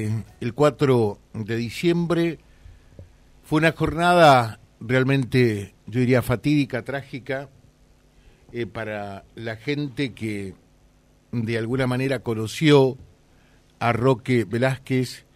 el 0.00 0.54
4 0.54 1.18
de 1.34 1.56
diciembre. 1.56 2.38
Fue 3.42 3.58
una 3.58 3.72
jornada 3.72 4.60
realmente, 4.78 5.74
yo 5.88 5.98
diría, 5.98 6.22
fatídica, 6.22 6.82
trágica, 6.82 7.48
eh, 8.52 8.66
para 8.66 9.24
la 9.34 9.56
gente 9.56 10.12
que 10.14 10.54
de 11.32 11.58
alguna 11.58 11.88
manera 11.88 12.20
conoció 12.20 12.96
a 13.80 13.92
Roque 13.92 14.44
Velázquez, 14.44 15.26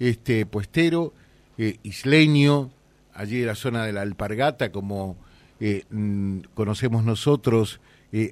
este 0.00 0.46
puestero, 0.46 1.14
eh, 1.56 1.76
isleño, 1.84 2.72
allí 3.14 3.42
en 3.42 3.46
la 3.46 3.54
zona 3.54 3.86
de 3.86 3.92
la 3.92 4.02
Alpargata, 4.02 4.72
como 4.72 5.16
eh, 5.60 5.84
mm, 5.90 6.40
conocemos 6.54 7.04
nosotros 7.04 7.80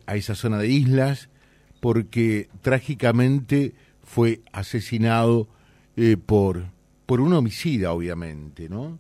a 0.06 0.16
esa 0.16 0.34
zona 0.34 0.58
de 0.58 0.66
islas, 0.66 1.28
porque 1.78 2.48
trágicamente 2.60 3.72
fue 4.02 4.40
asesinado 4.50 5.46
eh, 5.98 6.18
por, 6.18 6.66
por 7.06 7.22
un 7.22 7.32
homicida, 7.32 7.92
obviamente, 7.92 8.68
¿no? 8.68 8.98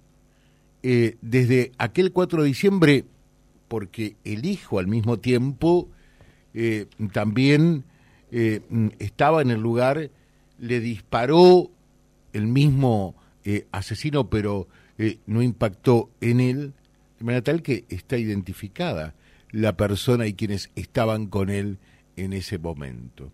Eh, 0.82 1.18
desde 1.20 1.72
aquel 1.76 2.10
4 2.10 2.42
de 2.42 2.48
diciembre, 2.48 3.04
porque 3.68 4.16
el 4.24 4.46
hijo 4.46 4.78
al 4.78 4.86
mismo 4.86 5.18
tiempo 5.18 5.90
eh, 6.54 6.86
también 7.12 7.84
estaba 8.98 9.40
en 9.40 9.50
el 9.50 9.60
lugar, 9.60 10.10
le 10.58 10.80
disparó 10.80 11.70
el 12.32 12.46
mismo 12.46 13.14
asesino, 13.70 14.28
pero 14.28 14.66
no 15.26 15.42
impactó 15.42 16.10
en 16.20 16.40
él, 16.40 16.74
de 17.18 17.24
manera 17.24 17.42
tal 17.42 17.62
que 17.62 17.84
está 17.88 18.18
identificada 18.18 19.14
la 19.52 19.76
persona 19.76 20.26
y 20.26 20.34
quienes 20.34 20.70
estaban 20.74 21.28
con 21.28 21.50
él 21.50 21.78
en 22.16 22.32
ese 22.32 22.58
momento. 22.58 23.32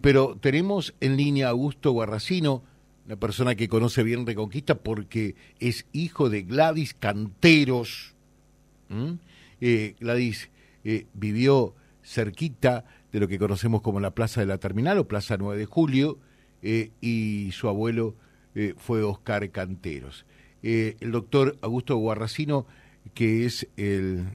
pero 0.00 0.36
tenemos 0.40 0.94
en 1.00 1.16
línea 1.16 1.48
a 1.48 1.50
Augusto 1.50 1.92
Guarracino, 1.92 2.64
una 3.06 3.16
persona 3.16 3.54
que 3.54 3.68
conoce 3.68 4.02
bien 4.02 4.26
Reconquista 4.26 4.76
porque 4.76 5.34
es 5.58 5.86
hijo 5.92 6.30
de 6.30 6.42
Gladys 6.42 6.94
Canteros. 6.94 8.14
Eh, 9.60 9.94
Gladys 10.00 10.50
eh, 10.84 11.06
vivió 11.14 11.74
cerquita 12.02 12.84
de 13.12 13.20
lo 13.20 13.28
que 13.28 13.38
conocemos 13.38 13.82
como 13.82 14.00
la 14.00 14.12
Plaza 14.12 14.40
de 14.40 14.46
la 14.46 14.58
Terminal 14.58 14.98
o 14.98 15.08
Plaza 15.08 15.36
9 15.36 15.58
de 15.58 15.66
Julio 15.66 16.18
eh, 16.62 16.90
y 17.00 17.50
su 17.52 17.68
abuelo 17.68 18.14
fue 18.76 19.02
Oscar 19.02 19.50
Canteros. 19.50 20.26
el 20.62 21.10
doctor 21.10 21.56
Augusto 21.62 21.96
Guarracino, 21.96 22.66
que 23.14 23.46
es 23.46 23.66
el 23.78 24.26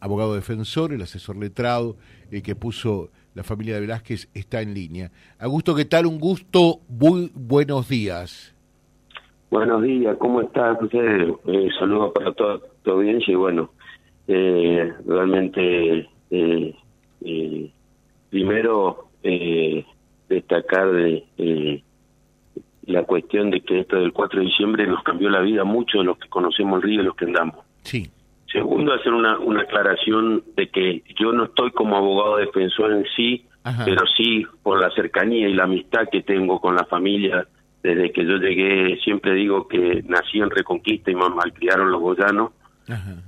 abogado 0.00 0.34
defensor, 0.34 0.92
el 0.92 1.00
asesor 1.00 1.36
letrado 1.36 1.96
que 2.30 2.54
puso 2.54 3.10
la 3.34 3.42
familia 3.42 3.74
de 3.74 3.80
Velázquez 3.82 4.28
está 4.34 4.60
en 4.60 4.74
línea. 4.74 5.10
Augusto, 5.38 5.74
¿qué 5.74 5.84
tal? 5.84 6.06
Un 6.06 6.18
gusto, 6.18 6.80
muy 6.88 7.30
buenos 7.34 7.88
días. 7.88 8.54
Buenos 9.50 9.82
días, 9.82 10.16
¿cómo 10.18 10.40
está 10.40 10.74
José? 10.76 10.98
Eh, 11.46 11.68
saludos 11.78 12.12
para 12.14 12.32
toda 12.32 12.58
tu 12.82 12.90
audiencia 12.90 13.32
y 13.32 13.36
bueno, 13.36 13.70
eh, 14.26 14.92
realmente 15.06 16.08
eh, 16.30 16.74
eh 17.20 17.70
primero 18.30 19.08
eh, 19.22 19.84
destacar 20.28 20.90
de, 20.90 21.82
la 22.86 23.04
cuestión 23.04 23.50
de 23.50 23.60
que 23.60 23.80
esto 23.80 23.96
del 23.96 24.12
4 24.12 24.40
de 24.40 24.46
diciembre 24.46 24.86
nos 24.86 25.02
cambió 25.02 25.28
la 25.28 25.40
vida 25.40 25.64
mucho 25.64 25.98
de 25.98 26.04
los 26.04 26.18
que 26.18 26.30
conocemos 26.30 26.76
el 26.76 26.82
río 26.82 27.02
y 27.02 27.04
los 27.04 27.14
que 27.14 27.26
andamos. 27.26 27.56
Sí. 27.82 28.10
Segundo, 28.52 28.92
hacer 28.92 29.12
una, 29.12 29.38
una 29.38 29.62
aclaración 29.62 30.44
de 30.56 30.68
que 30.68 31.02
yo 31.18 31.32
no 31.32 31.44
estoy 31.44 31.70
como 31.70 31.96
abogado 31.96 32.36
defensor 32.36 32.92
en 32.92 33.04
sí, 33.16 33.46
pero 33.84 34.02
sí 34.16 34.44
por 34.62 34.78
la 34.78 34.90
cercanía 34.90 35.48
y 35.48 35.54
la 35.54 35.64
amistad 35.64 36.08
que 36.10 36.22
tengo 36.22 36.60
con 36.60 36.76
la 36.76 36.84
familia. 36.84 37.46
Desde 37.82 38.12
que 38.12 38.24
yo 38.24 38.36
llegué, 38.36 38.98
siempre 38.98 39.34
digo 39.34 39.66
que 39.66 40.04
nací 40.06 40.38
en 40.38 40.50
Reconquista 40.50 41.10
y 41.10 41.14
me 41.14 41.28
malcriaron 41.30 41.90
los 41.90 42.00
goyanos. 42.00 42.52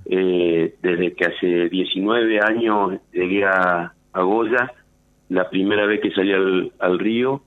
Eh, 0.05 0.75
desde 0.83 1.14
que 1.14 1.25
hace 1.25 1.69
19 1.70 2.41
años 2.41 3.00
llegué 3.12 3.44
a, 3.44 3.93
Goya, 4.12 4.70
la 5.31 5.49
primera 5.49 5.87
vez 5.87 6.00
que 6.00 6.12
salí 6.12 6.32
al, 6.32 6.70
al 6.78 6.99
río, 6.99 7.43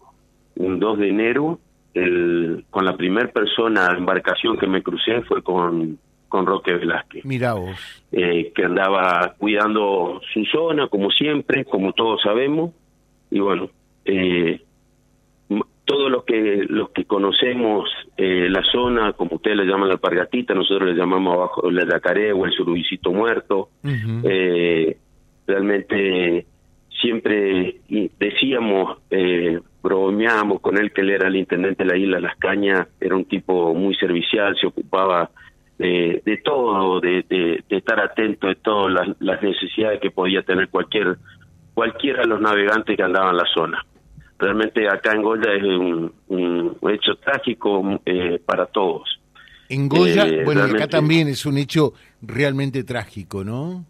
un 0.56 0.80
2 0.80 1.00
de 1.00 1.10
enero, 1.10 1.60
el, 1.94 2.66
con 2.70 2.84
la 2.86 2.98
primera 2.98 3.28
persona, 3.30 3.96
embarcación 3.96 4.58
que 4.58 4.68
me 4.68 4.84
crucé 4.84 5.22
fue 5.22 5.44
con 5.44 5.98
con 6.28 6.46
Roque 6.46 6.74
Velázquez. 6.74 7.26
Mira 7.26 7.54
vos. 7.54 7.78
Eh, 8.12 8.52
que 8.56 8.66
andaba 8.66 9.36
cuidando 9.38 10.22
su 10.34 10.46
zona, 10.46 10.88
como 10.88 11.12
siempre, 11.12 11.66
como 11.66 11.94
todos 11.94 12.22
sabemos. 12.22 12.72
Y 13.30 13.40
bueno, 13.40 13.70
eh, 14.06 14.62
todos 15.88 16.12
los 16.12 16.26
que 16.26 16.66
los 16.68 16.90
que 16.90 17.06
conocemos 17.06 17.90
eh, 18.18 18.48
la 18.50 18.62
zona, 18.72 19.14
como 19.14 19.38
ustedes 19.38 19.58
le 19.58 19.66
llaman 19.66 19.88
la 19.88 19.98
Pargatita, 19.98 20.54
nosotros 20.54 20.90
le 20.90 20.96
llamamos 20.96 21.34
abajo 21.34 21.72
la 21.72 21.88
Yacaré 21.88 22.34
o 22.34 22.46
el 22.46 22.52
Surubicito 22.52 23.12
Muerto, 23.12 23.70
eh, 23.84 24.98
realmente 25.48 26.46
siempre 27.00 27.78
decíamos, 28.20 28.98
eh, 29.10 29.60
bromeábamos 29.82 30.60
con 30.60 30.78
él 30.78 30.92
que 30.92 31.02
él 31.02 31.12
era 31.12 31.30
el 31.30 31.38
intendente 31.38 31.86
de 31.86 31.90
la 31.90 31.98
isla 31.98 32.20
Las 32.20 32.36
Cañas, 32.36 32.88
era 33.00 33.16
un 33.16 33.24
tipo 33.24 33.74
muy 33.74 33.96
servicial, 33.96 34.58
se 34.60 34.68
ocupaba 34.68 35.30
de, 35.78 36.22
de 36.26 36.38
todo, 36.38 37.00
de, 37.00 37.24
de, 37.30 37.64
estar 37.70 38.00
atento 38.00 38.48
de 38.48 38.56
todas 38.56 39.08
las, 39.20 39.42
necesidades 39.42 40.00
que 40.02 40.12
podía 40.12 40.42
tener 40.42 40.70
cualquier 40.70 41.18
cualquiera 41.74 42.22
de 42.22 42.28
los 42.28 42.42
navegantes 42.42 42.98
que 42.98 43.04
andaban 43.04 43.32
en 43.32 43.38
la 43.38 43.46
zona. 43.54 43.86
Realmente 44.40 44.88
acá 44.88 45.14
en 45.14 45.22
Goya 45.22 45.54
es 45.54 45.64
un, 45.64 46.12
un 46.28 46.92
hecho 46.92 47.16
trágico 47.18 48.02
eh, 48.06 48.40
para 48.44 48.66
todos. 48.66 49.20
En 49.70 49.88
Goya, 49.88 50.28
eh, 50.28 50.44
bueno, 50.44 50.64
acá 50.64 50.88
también 50.88 51.28
es 51.28 51.46
un 51.46 51.58
hecho 51.58 51.94
realmente 52.22 52.84
trágico, 52.84 53.44
¿no? 53.44 53.86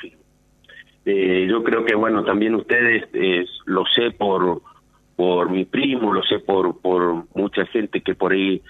Sí. 0.00 0.12
Eh, 1.04 1.46
yo 1.50 1.62
creo 1.62 1.84
que, 1.84 1.94
bueno, 1.94 2.24
también 2.24 2.54
ustedes, 2.54 3.04
lo 3.66 3.84
sé 3.94 4.12
por, 4.12 4.62
por 5.16 5.50
mi 5.50 5.66
primo, 5.66 6.14
lo 6.14 6.22
sé 6.22 6.38
por, 6.38 6.80
por 6.80 7.26
mucha 7.34 7.66
gente 7.66 8.00
que 8.00 8.14
por 8.14 8.32
ahí 8.32 8.62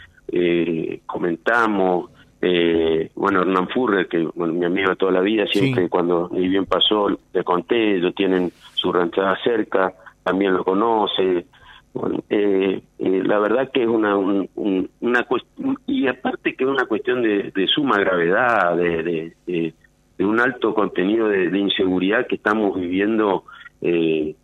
comentamos, 1.07 2.11
eh, 2.43 3.11
bueno, 3.15 3.43
Hernán 3.43 3.69
Furre, 3.69 4.09
que 4.09 4.29
bueno, 4.35 4.53
mi 4.55 4.67
amigo 4.67 4.91
de 4.91 4.97
toda 4.97 5.13
la 5.13 5.21
vida, 5.21 5.47
siempre 5.47 5.89
cuando 5.89 6.29
ni 6.33 6.49
bien 6.49 6.67
pasó, 6.67 7.09
le 7.09 7.45
conté, 7.45 7.97
ellos 7.97 8.15
tienen 8.15 8.53
su 8.75 8.93
ranchada 8.93 9.37
cerca, 9.43 9.95
también 10.23 10.55
lo 10.55 10.65
conoce. 10.65 11.47
Bueno, 11.95 12.23
eh, 12.29 12.83
eh, 12.99 13.23
la 13.25 13.39
verdad 13.39 13.71
que 13.73 13.83
es 13.83 13.89
una, 13.89 14.17
una 14.17 15.23
cuestión, 15.23 15.79
y 15.87 16.07
aparte 16.09 16.55
que 16.55 16.65
es 16.65 16.71
una 16.71 16.85
cuestión 16.85 17.23
de, 17.23 17.67
suma 17.75 17.99
gravedad, 17.99 18.77
de, 18.77 19.33
de, 19.47 20.25
un 20.25 20.39
alto 20.39 20.75
contenido 20.75 21.29
de, 21.29 21.59
inseguridad 21.59 22.27
que 22.27 22.35
estamos 22.35 22.79
viviendo 22.79 23.45
eh, 23.81 24.35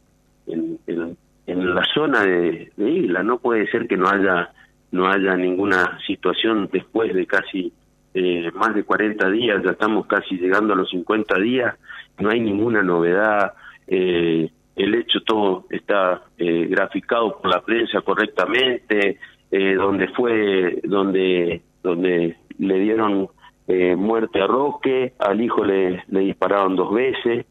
en, 0.47 0.79
en, 0.87 1.75
la 1.75 1.85
zona 1.93 2.25
de, 2.25 2.73
Isla. 2.79 3.23
No 3.23 3.39
puede 3.39 3.71
ser 3.71 3.87
que 3.87 3.99
no 3.99 4.09
haya 4.09 4.51
no 4.93 5.09
haya 5.11 5.37
ninguna 5.37 5.99
situación 6.07 6.69
después 6.73 7.13
de 7.13 7.27
casi 7.27 7.73
eh, 8.15 8.51
más 8.55 8.75
de 8.75 8.85
40 8.85 9.31
días, 9.31 9.63
ya 9.65 9.73
estamos 9.73 10.07
casi 10.07 10.37
llegando 10.37 10.75
a 10.75 10.77
los 10.77 10.91
50 10.91 11.39
días, 11.39 11.75
no 12.19 12.31
hay 12.31 12.41
ninguna 12.41 12.83
novedad, 12.83 13.55
eh, 13.87 14.51
el 14.77 14.95
hecho 14.95 15.21
todo 15.23 15.67
está 15.71 16.23
eh, 16.39 16.67
graficado 16.69 17.39
por 17.41 17.51
la 17.51 17.61
prensa 17.61 18.01
correctamente, 18.01 19.19
eh, 19.51 19.75
donde 19.75 20.09
fue, 20.09 20.81
donde, 20.85 21.63
donde 21.83 22.37
le 22.59 22.79
dieron 22.79 23.29
eh, 23.69 23.95
muerte 23.97 24.41
a 24.41 24.47
Roque, 24.47 25.13
al 25.19 25.41
hijo 25.41 25.65
le, 25.65 26.03
dispararon 26.09 26.77
dos 26.77 26.93
veces, 26.93 27.47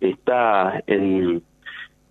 está 0.00 0.82
en, 0.86 1.42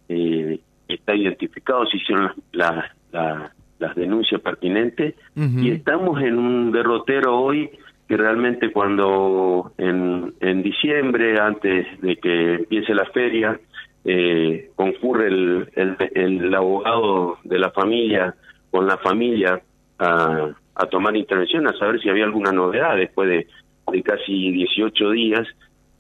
está 0.07 1.15
identificado, 1.15 1.87
se 1.87 1.97
hicieron 1.97 2.31
las, 2.51 2.85
las 3.11 3.51
las 3.79 3.95
denuncias 3.95 4.41
pertinentes 4.41 5.15
y 5.35 5.71
estamos 5.71 6.21
en 6.21 6.37
un 6.37 6.71
derrotero 6.71 7.37
hoy 7.37 7.69
que 8.07 8.17
realmente 8.17 8.71
cuando 8.71 9.71
en, 9.77 10.33
en 10.39 10.63
diciembre, 10.63 11.39
antes 11.39 11.87
de 12.01 12.17
que 12.17 12.53
empiece 12.55 12.93
la 12.93 13.05
feria, 13.05 13.59
eh, 14.03 14.69
concurre 14.75 15.27
el, 15.27 15.67
el, 16.13 16.53
abogado 16.53 17.39
de 17.43 17.57
la 17.57 17.71
familia 17.71 18.35
con 18.69 18.85
la 18.85 18.97
familia 18.97 19.59
a, 19.97 20.51
a, 20.75 20.85
tomar 20.87 21.15
intervención, 21.15 21.67
a 21.67 21.77
saber 21.77 21.99
si 21.99 22.09
había 22.09 22.25
alguna 22.25 22.51
novedad 22.51 22.95
después 22.95 23.27
de, 23.27 23.47
de 23.91 24.03
casi 24.03 24.51
18 24.51 25.11
días 25.11 25.47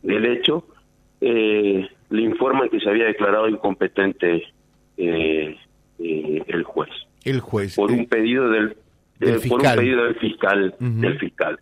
del 0.03 0.25
hecho, 0.25 0.67
eh, 1.21 1.89
le 2.11 2.21
informan 2.21 2.69
que 2.69 2.79
se 2.79 2.89
había 2.89 3.05
declarado 3.05 3.49
incompetente 3.49 4.43
eh, 4.97 5.57
eh 5.97 6.43
el 6.47 6.63
juez 6.63 6.89
el 7.25 7.41
juez 7.41 7.75
por 7.75 7.91
un 7.91 8.05
pedido 8.05 8.49
del, 8.49 8.77
eh, 9.19 9.39
por 9.49 9.61
un 9.61 9.75
pedido 9.75 10.05
del 10.05 10.15
fiscal 10.15 10.75
del 10.79 11.19
fiscal. 11.19 11.59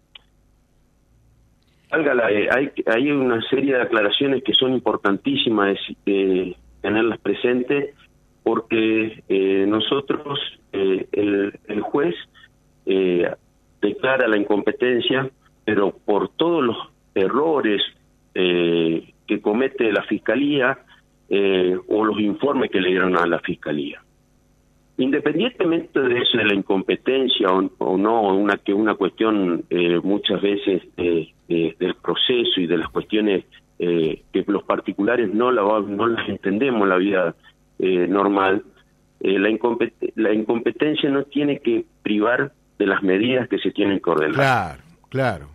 Eh, 1.95 2.47
hay, 2.51 2.71
hay 2.87 3.11
una 3.11 3.39
serie 3.49 3.75
de 3.75 3.81
aclaraciones 3.81 4.43
que 4.43 4.53
son 4.53 4.73
importantísimas 4.73 5.77
eh, 6.07 6.55
tenerlas 6.81 7.19
presentes 7.19 7.93
porque 8.41 9.23
eh, 9.29 9.65
nosotros, 9.67 10.39
el, 10.71 11.59
el, 11.67 11.81
juez 11.81 12.15
declara 13.79 14.27
la 14.27 14.37
incompetencia, 14.37 15.29
pero 15.63 15.95
por 15.95 16.29
todos 16.29 16.63
los 16.63 16.77
errores 17.15 17.81
que 18.33 19.41
comete 19.41 19.93
la 19.93 20.03
fiscalía 20.03 20.79
o 21.87 22.03
los 22.03 22.19
informes 22.19 22.69
que 22.69 22.81
le 22.81 22.89
dieron 22.89 23.17
a 23.17 23.25
la 23.27 23.39
fiscalía. 23.39 24.02
Independientemente 24.97 25.99
de 25.99 26.19
eso, 26.19 26.37
de 26.37 26.45
la 26.45 26.53
incompetencia 26.53 27.47
o, 27.51 27.97
no, 27.97 28.35
una 28.35 28.57
que 28.57 28.73
una 28.73 28.93
cuestión 28.93 29.65
eh, 29.69 29.99
muchas 30.03 30.41
veces 30.41 30.83
del 30.95 31.95
proceso 32.01 32.61
y 32.61 32.67
de 32.67 32.77
las 32.77 32.89
cuestiones 32.89 33.43
que 33.77 34.45
los 34.47 34.63
particulares 34.63 35.33
no, 35.33 35.51
la, 35.51 35.61
no 35.61 36.07
las 36.07 36.29
entendemos 36.29 36.83
en 36.83 36.89
la 36.89 36.97
vida 36.97 37.35
normal, 37.79 38.63
la, 39.19 39.49
la 40.15 40.33
incompetencia 40.33 41.09
no 41.09 41.23
tiene 41.23 41.59
que 41.59 41.85
privar 42.01 42.53
de 42.77 42.85
las 42.85 43.01
medidas 43.03 43.49
que 43.49 43.57
se 43.57 43.71
tienen 43.71 43.99
que 43.99 44.09
ordenar. 44.09 44.35
Claro, 44.35 44.83
claro. 45.09 45.49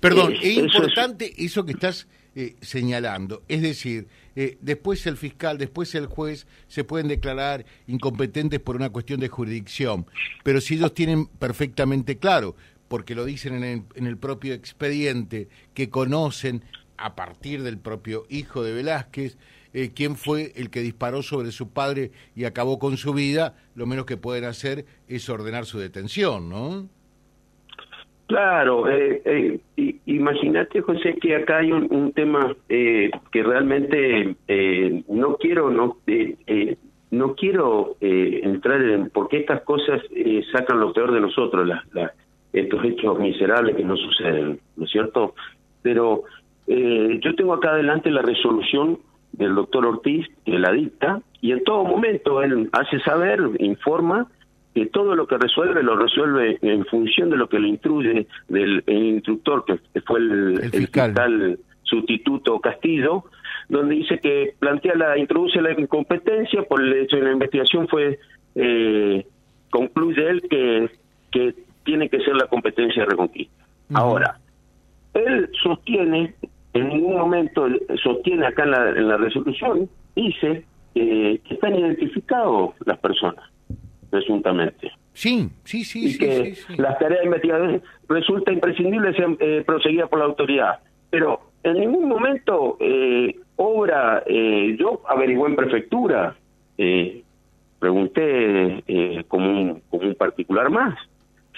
Perdón, 0.00 0.32
es 0.32 0.56
importante 0.56 1.32
eso 1.36 1.64
que 1.64 1.72
estás 1.72 2.08
eh, 2.36 2.56
señalando. 2.60 3.44
Es 3.46 3.62
decir, 3.62 4.08
eh, 4.34 4.58
después 4.60 5.06
el 5.06 5.16
fiscal, 5.16 5.56
después 5.56 5.94
el 5.94 6.06
juez 6.06 6.48
se 6.66 6.82
pueden 6.82 7.06
declarar 7.06 7.64
incompetentes 7.86 8.58
por 8.58 8.74
una 8.74 8.90
cuestión 8.90 9.20
de 9.20 9.28
jurisdicción, 9.28 10.06
pero 10.42 10.60
si 10.60 10.74
ellos 10.74 10.94
tienen 10.94 11.26
perfectamente 11.26 12.18
claro, 12.18 12.56
porque 12.88 13.14
lo 13.14 13.24
dicen 13.24 13.62
en 13.62 14.06
el, 14.06 14.18
propio 14.18 14.52
expediente, 14.52 15.48
que 15.74 15.90
conocen 15.90 16.64
a 16.96 17.14
partir 17.14 17.62
del 17.62 17.78
propio 17.78 18.26
hijo 18.28 18.64
de 18.64 18.72
Velázquez, 18.72 19.36
eh, 19.72 19.92
quién 19.94 20.16
fue 20.16 20.52
el 20.56 20.70
que 20.70 20.82
disparó 20.82 21.22
sobre 21.22 21.52
su 21.52 21.68
padre 21.68 22.10
y 22.34 22.44
acabó 22.44 22.78
con 22.78 22.96
su 22.96 23.12
vida, 23.12 23.56
lo 23.74 23.86
menos 23.86 24.06
que 24.06 24.16
pueden 24.16 24.44
hacer 24.44 24.86
es 25.06 25.28
ordenar 25.28 25.66
su 25.66 25.78
detención, 25.78 26.48
¿no? 26.48 26.88
Claro, 28.26 28.88
eh, 28.88 29.20
eh, 29.76 29.96
imagínate 30.06 30.80
José 30.80 31.14
que 31.20 31.36
acá 31.36 31.58
hay 31.58 31.72
un, 31.72 32.12
tema 32.12 32.56
eh, 32.70 33.10
que 33.30 33.42
realmente 33.42 34.34
eh, 34.48 35.02
no 35.08 35.36
quiero 35.36 35.70
no 35.70 35.98
eh, 36.06 36.76
no 37.10 37.34
quiero 37.34 37.96
entrar 38.00 38.82
en 38.82 39.10
porque 39.10 39.38
estas 39.38 39.60
cosas 39.62 40.00
sacan 40.52 40.80
lo 40.80 40.92
peor 40.92 41.12
de 41.12 41.20
nosotros, 41.20 41.68
las, 41.68 42.12
estos 42.52 42.84
hechos 42.84 43.18
miserables 43.20 43.76
que 43.76 43.84
nos 43.84 44.00
suceden, 44.00 44.58
¿no 44.76 44.84
es 44.84 44.90
cierto? 44.90 45.34
Pero 45.82 46.24
yo 46.66 47.34
tengo 47.36 47.52
acá 47.52 47.70
adelante 47.70 48.10
la 48.10 48.22
resolución 48.22 48.98
del 49.32 49.54
doctor 49.54 49.86
Ortiz 49.86 50.26
que 50.44 50.58
la 50.58 50.72
dicta 50.72 51.20
y 51.40 51.52
en 51.52 51.62
todo 51.62 51.84
momento 51.84 52.42
él 52.42 52.68
hace 52.72 52.98
saber, 53.00 53.40
informa 53.60 54.26
que 54.74 54.86
todo 54.86 55.14
lo 55.14 55.26
que 55.26 55.38
resuelve 55.38 55.82
lo 55.82 55.96
resuelve 55.96 56.58
en 56.60 56.84
función 56.86 57.30
de 57.30 57.36
lo 57.36 57.48
que 57.48 57.60
le 57.60 57.68
instruye 57.68 58.26
del 58.48 58.82
instructor, 58.88 59.64
que 59.64 60.00
fue 60.00 60.18
el, 60.18 60.70
fiscal. 60.72 61.58
sustituto 61.84 62.58
Castillo, 62.58 63.24
donde 63.68 63.94
dice 63.94 64.18
que 64.18 64.54
plantea 64.58 64.96
la, 64.96 65.16
introduce 65.16 65.62
la 65.62 65.72
incompetencia 65.72 66.62
por 66.64 66.82
el 66.82 66.92
hecho 66.92 67.16
de 67.16 67.22
la 67.22 67.32
investigación 67.32 67.86
fue, 67.86 68.18
eh, 68.56 69.24
concluye 69.70 70.28
él 70.28 70.42
que, 70.50 70.90
que 71.30 71.54
tiene 71.84 72.08
que 72.08 72.18
ser 72.18 72.34
la 72.34 72.48
competencia 72.48 73.04
de 73.04 73.10
reconquista. 73.10 73.64
Ahora, 73.92 74.40
él 75.14 75.50
sostiene, 75.62 76.34
en 76.72 76.88
ningún 76.88 77.16
momento 77.16 77.68
sostiene 78.02 78.46
acá 78.46 78.64
en 78.64 78.70
la, 78.72 78.90
en 78.90 79.06
la 79.06 79.16
resolución, 79.18 79.88
dice 80.16 80.64
que 80.94 81.40
están 81.48 81.76
identificados 81.76 82.74
las 82.86 82.98
personas 82.98 83.53
presuntamente. 84.14 84.92
Sí, 85.12 85.50
sí, 85.64 85.84
sí. 85.84 86.14
Y 86.14 86.18
que 86.18 86.54
las 86.76 86.96
tareas 87.00 87.20
de 87.20 87.26
investigación 87.26 87.82
resulta 88.08 88.52
imprescindible 88.52 89.12
ser 89.14 89.36
eh, 89.40 89.64
proseguidas 89.66 90.08
por 90.08 90.20
la 90.20 90.26
autoridad. 90.26 90.78
Pero 91.10 91.40
en 91.64 91.80
ningún 91.80 92.08
momento 92.08 92.76
eh, 92.78 93.34
obra, 93.56 94.22
eh, 94.26 94.76
yo 94.78 95.00
averigué 95.08 95.42
en 95.46 95.56
prefectura, 95.56 96.36
eh, 96.78 97.22
pregunté 97.80 98.84
eh, 98.86 99.24
como, 99.26 99.50
un, 99.50 99.80
como 99.90 100.08
un 100.08 100.14
particular 100.14 100.70
más, 100.70 100.94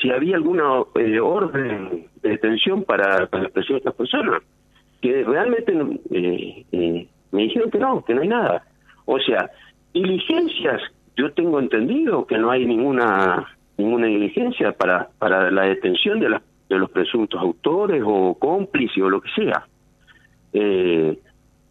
si 0.01 0.11
había 0.11 0.37
alguna 0.37 0.81
orden 1.23 2.07
de 2.23 2.31
detención 2.31 2.85
para, 2.85 3.27
para 3.27 3.45
la 3.45 3.49
presión 3.51 3.77
de 3.77 3.79
estas 3.81 3.95
personas, 3.95 4.43
que 5.03 5.25
realmente 5.25 5.75
me 5.75 7.43
dijeron 7.43 7.71
que 7.71 7.79
no, 7.79 8.03
que 8.03 8.15
no 8.15 8.23
hay 8.23 8.29
nada. 8.29 8.65
O 9.05 9.19
sea, 9.19 9.51
diligencias 9.93 10.81
yo 11.17 11.33
tengo 11.33 11.59
entendido 11.59 12.27
que 12.27 12.39
no 12.39 12.51
hay 12.51 12.67
ninguna 12.67 13.47
ninguna 13.79 14.07
diligencia 14.07 14.73
para 14.73 15.09
para 15.19 15.51
la 15.51 15.63
detención 15.63 16.21
de, 16.21 16.39
de 16.69 16.79
los 16.79 16.91
presuntos 16.91 17.41
autores 17.41 18.03
o 18.05 18.35
cómplices 18.39 19.03
o 19.03 19.11
lo 19.11 19.21
que 19.21 19.31
sea. 19.31 19.67
Eh, 20.53 21.19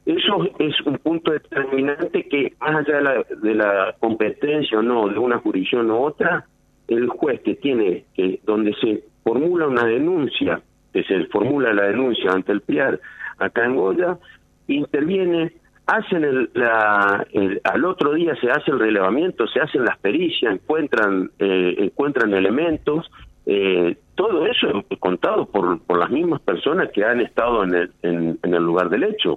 eso 0.05 0.47
es 0.59 0.79
un 0.81 0.97
punto 0.99 1.31
determinante 1.31 2.27
que 2.27 2.53
más 2.59 2.75
allá 2.75 2.97
de 2.97 3.01
la, 3.01 3.25
de 3.41 3.55
la 3.55 3.95
competencia 3.99 4.77
o 4.77 4.83
no 4.83 5.07
de 5.07 5.17
una 5.17 5.39
jurisdicción 5.39 5.89
u 5.89 5.97
otra, 5.97 6.45
el 6.87 7.07
juez 7.07 7.41
que 7.41 7.55
tiene 7.55 8.05
que 8.13 8.39
donde 8.43 8.73
se 8.75 9.03
formula 9.23 9.67
una 9.67 9.85
denuncia, 9.85 10.61
que 10.93 11.03
se 11.03 11.25
formula 11.25 11.73
la 11.73 11.87
denuncia 11.87 12.31
ante 12.31 12.51
el 12.51 12.61
PIAR 12.61 12.99
acá 13.39 13.65
en 13.65 13.75
Goya, 13.75 14.19
interviene 14.67 15.53
hacen 15.87 16.23
el, 16.23 16.49
la, 16.53 17.25
al 17.63 17.85
otro 17.85 18.13
día 18.13 18.35
se 18.41 18.49
hace 18.49 18.71
el 18.71 18.79
relevamiento, 18.79 19.47
se 19.47 19.59
hacen 19.59 19.85
las 19.85 19.97
pericias, 19.99 20.53
encuentran 20.53 21.31
eh, 21.39 21.75
encuentran 21.79 22.33
elementos, 22.33 23.09
eh, 23.45 23.95
todo 24.15 24.47
eso 24.47 24.83
es 24.89 24.99
contado 24.99 25.45
por, 25.45 25.79
por 25.81 25.99
las 25.99 26.09
mismas 26.09 26.41
personas 26.41 26.89
que 26.91 27.03
han 27.03 27.21
estado 27.21 27.63
en 27.63 27.75
el, 27.75 27.91
en, 28.01 28.39
el 28.41 28.63
lugar 28.63 28.89
del 28.89 29.03
hecho. 29.03 29.35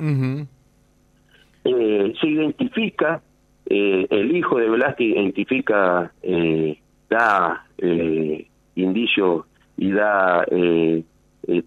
eh, 1.64 2.14
se 2.20 2.26
identifica, 2.26 3.20
eh, 3.66 4.06
el 4.08 4.34
hijo 4.34 4.58
de 4.58 4.70
Velázquez 4.70 5.08
identifica, 5.08 6.12
eh, 6.22 6.78
da 7.10 7.66
eh, 7.78 8.46
indicio 8.76 9.46
y 9.76 9.92
da 9.92 10.44
eh, 10.50 11.02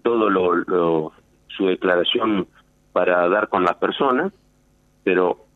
todo 0.02 0.28
lo, 0.28 0.56
lo, 0.56 1.12
su 1.48 1.66
declaración 1.66 2.46
para 2.92 3.28
dar 3.28 3.48
con 3.48 3.64
las 3.64 3.76
personas 3.76 4.32
pero 5.04 5.46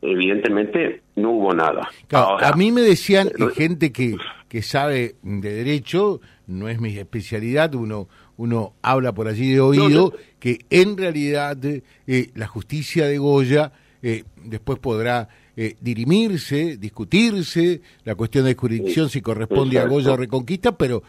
evidentemente 0.00 1.02
no 1.16 1.30
hubo 1.30 1.54
nada. 1.54 1.88
a 2.10 2.52
mí 2.56 2.72
me 2.72 2.82
decían 2.82 3.30
gente 3.54 3.92
que, 3.92 4.16
que 4.48 4.62
sabe 4.62 5.16
de 5.22 5.52
derecho, 5.52 6.20
no 6.46 6.68
es 6.68 6.80
mi 6.80 6.96
especialidad, 6.98 7.74
uno 7.74 8.08
uno 8.36 8.74
habla 8.82 9.12
por 9.12 9.28
allí 9.28 9.52
de 9.52 9.60
oído, 9.60 10.12
que 10.38 10.58
en 10.70 10.96
realidad 10.96 11.56
eh, 11.64 12.30
la 12.34 12.46
justicia 12.46 13.06
de 13.06 13.18
Goya 13.18 13.72
eh, 14.02 14.24
después 14.44 14.78
podrá 14.78 15.28
eh, 15.56 15.76
dirimirse, 15.80 16.76
discutirse, 16.76 17.80
la 18.04 18.14
cuestión 18.14 18.46
de 18.46 18.54
jurisdicción 18.54 19.08
si 19.10 19.20
corresponde 19.20 19.78
a 19.78 19.86
Goya 19.86 20.12
o 20.12 20.16
Reconquista, 20.16 20.76
pero 20.76 21.02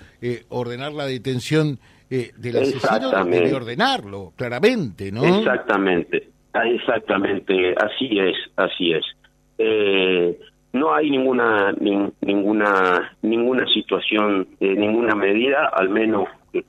ordenar 0.49 0.93
la 0.93 1.05
detención 1.05 1.79
del 2.09 2.57
asesino 2.57 3.25
debe 3.25 3.55
ordenarlo, 3.55 4.33
claramente, 4.35 5.11
¿no? 5.11 5.25
Exactamente, 5.25 6.29
Exactamente, 6.53 7.73
así 7.77 8.19
es, 8.19 8.35
así 8.55 8.93
es. 8.93 9.03
Eh, 9.57 10.37
no 10.73 10.93
hay 10.93 11.09
ninguna 11.09 11.71
ninguna 12.21 13.15
ninguna 13.21 13.65
situación, 13.67 14.47
eh, 14.59 14.75
ninguna 14.75 15.15
medida, 15.15 15.69
al 15.73 15.89
menos 15.89 16.27
que, 16.51 16.63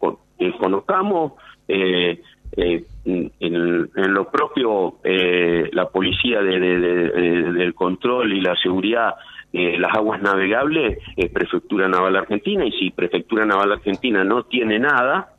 conozcamos. 0.58 1.32
Eh, 1.68 2.20
eh 2.56 2.84
en, 3.06 3.30
en, 3.40 4.14
lo 4.14 4.30
propio, 4.30 4.94
la 5.04 5.88
policía 5.90 6.40
de, 6.40 6.58
del 6.58 7.74
control 7.74 8.32
y 8.32 8.40
la 8.40 8.56
seguridad 8.56 9.14
las 9.52 9.94
aguas 9.94 10.22
navegables, 10.22 10.98
Prefectura 11.32 11.86
Naval 11.86 12.16
Argentina, 12.16 12.64
y 12.64 12.72
si 12.72 12.90
Prefectura 12.90 13.44
Naval 13.44 13.72
Argentina 13.72 14.24
no 14.24 14.44
tiene 14.44 14.78
nada, 14.78 15.34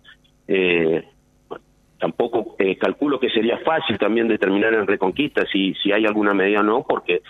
eh, 0.47 1.03
tampoco 1.99 2.55
eh, 2.59 2.77
calculo 2.77 3.19
que 3.19 3.29
sería 3.29 3.57
fácil 3.59 3.97
también 3.97 4.27
determinar 4.27 4.73
en 4.73 4.87
Reconquista 4.87 5.45
si, 5.51 5.73
si 5.75 5.91
hay 5.91 6.05
alguna 6.05 6.33
medida 6.33 6.59
o 6.59 6.63
no, 6.63 6.85
porque 6.87 7.21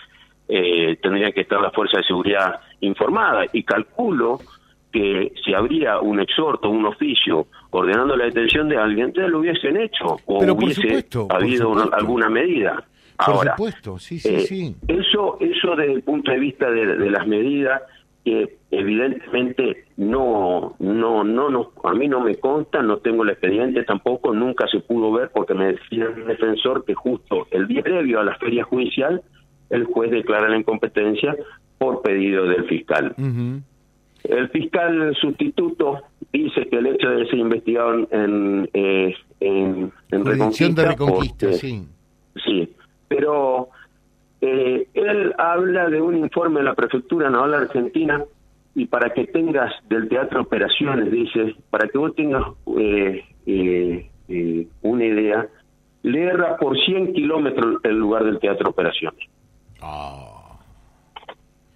eh, 0.48 0.96
tendría 1.02 1.32
que 1.32 1.42
estar 1.42 1.60
la 1.60 1.70
fuerza 1.70 1.98
de 1.98 2.04
seguridad 2.04 2.60
informada. 2.80 3.44
Y 3.52 3.62
calculo 3.62 4.40
que 4.92 5.32
si 5.44 5.54
habría 5.54 6.00
un 6.00 6.20
exhorto, 6.20 6.70
un 6.70 6.86
oficio 6.86 7.46
ordenando 7.70 8.16
la 8.16 8.26
detención 8.26 8.68
de 8.68 8.76
alguien, 8.76 9.12
ya 9.12 9.26
lo 9.26 9.40
hubiesen 9.40 9.76
hecho 9.76 10.16
o 10.24 10.44
hubiese 10.44 11.04
habido 11.28 11.92
alguna 11.92 12.28
medida. 12.28 12.84
Ahora, 13.18 13.56
por 13.56 13.70
supuesto, 13.70 13.98
sí, 13.98 14.18
sí, 14.18 14.34
eh, 14.34 14.40
sí. 14.40 14.76
Eso, 14.88 15.38
eso 15.40 15.74
desde 15.74 15.94
el 15.94 16.02
punto 16.02 16.30
de 16.30 16.38
vista 16.38 16.70
de 16.70 17.10
las 17.10 17.26
medidas, 17.26 17.82
que 18.26 18.56
evidentemente 18.72 19.84
no, 19.96 20.74
no, 20.80 21.22
no, 21.22 21.48
no, 21.48 21.70
a 21.84 21.94
mí 21.94 22.08
no 22.08 22.22
me 22.22 22.34
consta, 22.34 22.82
no 22.82 22.96
tengo 22.96 23.22
el 23.22 23.30
expediente 23.30 23.84
tampoco, 23.84 24.34
nunca 24.34 24.66
se 24.66 24.80
pudo 24.80 25.12
ver 25.12 25.30
porque 25.32 25.54
me 25.54 25.66
decía 25.66 26.06
el 26.06 26.26
defensor 26.26 26.84
que 26.84 26.92
justo 26.92 27.46
el 27.52 27.68
día 27.68 27.84
previo 27.84 28.18
a 28.18 28.24
la 28.24 28.34
feria 28.38 28.64
judicial 28.64 29.22
el 29.70 29.84
juez 29.84 30.10
declara 30.10 30.48
la 30.48 30.56
incompetencia 30.56 31.36
por 31.78 32.02
pedido 32.02 32.48
del 32.48 32.64
fiscal. 32.64 33.14
El 34.24 34.48
fiscal 34.48 35.14
sustituto 35.20 36.02
dice 36.32 36.66
que 36.68 36.78
el 36.78 36.86
hecho 36.86 37.08
debe 37.08 37.26
ser 37.26 37.38
investigado 37.38 38.08
en, 38.10 38.68
eh, 38.74 39.14
en, 39.38 39.92
en 40.10 40.24
Reconquista. 40.24 40.82
de 40.82 40.88
Reconquista, 40.88 41.52
sí. 41.52 41.86
Sí, 42.44 42.74
pero 43.06 43.68
eh, 44.40 44.88
él 44.94 45.34
habla 45.38 45.88
de 45.88 46.00
un 46.00 46.16
informe 46.16 46.60
de 46.60 46.64
la 46.64 46.74
Prefectura 46.74 47.30
Naval 47.30 47.54
Argentina 47.54 48.22
y 48.74 48.86
para 48.86 49.10
que 49.10 49.26
tengas 49.26 49.72
del 49.88 50.08
Teatro 50.08 50.42
Operaciones, 50.42 51.10
dice, 51.10 51.56
para 51.70 51.88
que 51.88 51.96
vos 51.96 52.14
tengas 52.14 52.44
eh, 52.78 53.24
eh, 53.46 54.10
eh 54.28 54.66
una 54.82 55.04
idea, 55.04 55.48
le 56.02 56.24
erra 56.24 56.56
por 56.58 56.78
100 56.78 57.14
kilómetros 57.14 57.80
el 57.84 57.98
lugar 57.98 58.24
del 58.24 58.38
Teatro 58.38 58.70
Operaciones. 58.70 59.28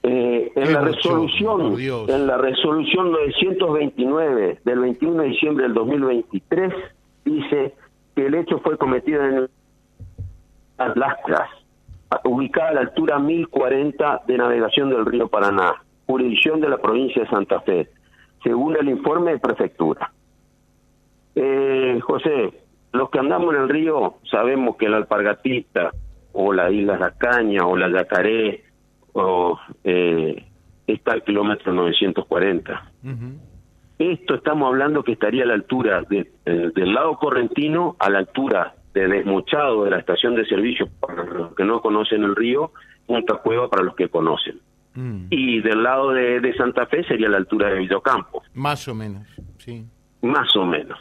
Eh, 0.03 0.53
en 0.57 0.73
la 0.73 0.81
resolución 0.81 1.79
en 1.79 2.27
la 2.27 2.39
resolución 2.39 3.13
929 3.13 4.61
del 4.65 4.79
21 4.79 5.23
de 5.23 5.29
diciembre 5.29 5.65
del 5.65 5.75
2023 5.75 6.73
dice 7.27 7.75
que 8.17 8.27
el 8.27 8.35
hecho 8.35 8.61
fue 8.61 8.79
cometido 8.79 9.23
en 9.23 9.49
las 10.79 10.97
Lastras, 10.97 11.51
ubicada 12.25 12.71
a 12.71 12.75
la 12.75 12.81
altura 12.81 13.19
1040 13.19 14.23
de 14.27 14.39
navegación 14.39 14.91
del 14.91 15.07
río 15.07 15.29
Paraná, 15.29 15.75
jurisdicción 16.07 16.61
de 16.61 16.69
la 16.69 16.79
provincia 16.79 17.23
de 17.23 17.29
Santa 17.29 17.61
Fe, 17.61 17.89
según 18.43 18.77
el 18.77 18.89
informe 18.89 19.33
de 19.33 19.39
prefectura. 19.39 20.13
Eh, 21.35 22.01
José, 22.03 22.53
los 22.93 23.11
que 23.11 23.19
andamos 23.19 23.55
en 23.55 23.63
el 23.63 23.69
río 23.69 24.17
sabemos 24.31 24.77
que 24.77 24.89
la 24.89 24.97
alpargatita 24.97 25.93
o 26.33 26.53
la 26.53 26.71
isla 26.71 26.99
La 26.99 27.13
Caña 27.13 27.67
o 27.67 27.77
la 27.77 27.89
Yacaré 27.89 28.65
o 29.13 29.59
eh, 29.85 30.45
está 30.87 31.13
al 31.13 31.23
kilómetro 31.23 31.73
940. 31.73 32.93
Esto 33.99 34.35
estamos 34.35 34.69
hablando 34.69 35.05
que 35.05 35.13
estaría 35.13 35.45
a 35.45 35.47
la 35.47 35.55
altura 35.55 36.03
de, 36.09 36.31
eh, 36.47 36.71
del 36.75 36.95
lado 36.95 37.17
correntino, 37.17 37.97
a 37.99 38.09
la 38.09 38.19
altura 38.19 38.75
de 38.95 39.09
Desmochado 39.09 39.85
de 39.85 39.91
la 39.91 39.99
estación 39.99 40.35
de 40.35 40.45
servicio 40.47 40.89
para 41.01 41.25
los 41.25 41.55
que 41.55 41.65
no 41.65 41.81
conocen 41.81 42.25
el 42.25 42.37
río, 42.37 42.73
Punta 43.07 43.37
Cueva 43.37 43.69
para 43.69 43.83
los 43.83 43.95
que 43.95 44.09
conocen. 44.09 44.61
Mm. 44.95 45.27
Y 45.31 45.61
del 45.61 45.83
lado 45.83 46.11
de, 46.11 46.41
de, 46.41 46.55
Santa 46.55 46.87
Fe 46.87 47.05
sería 47.05 47.29
la 47.29 47.37
altura 47.37 47.69
de 47.69 47.79
Villocampo. 47.79 48.43
Más 48.55 48.89
o 48.89 48.95
menos, 48.95 49.27
sí 49.59 49.87
más 50.23 50.55
o 50.57 50.65
menos. 50.65 50.99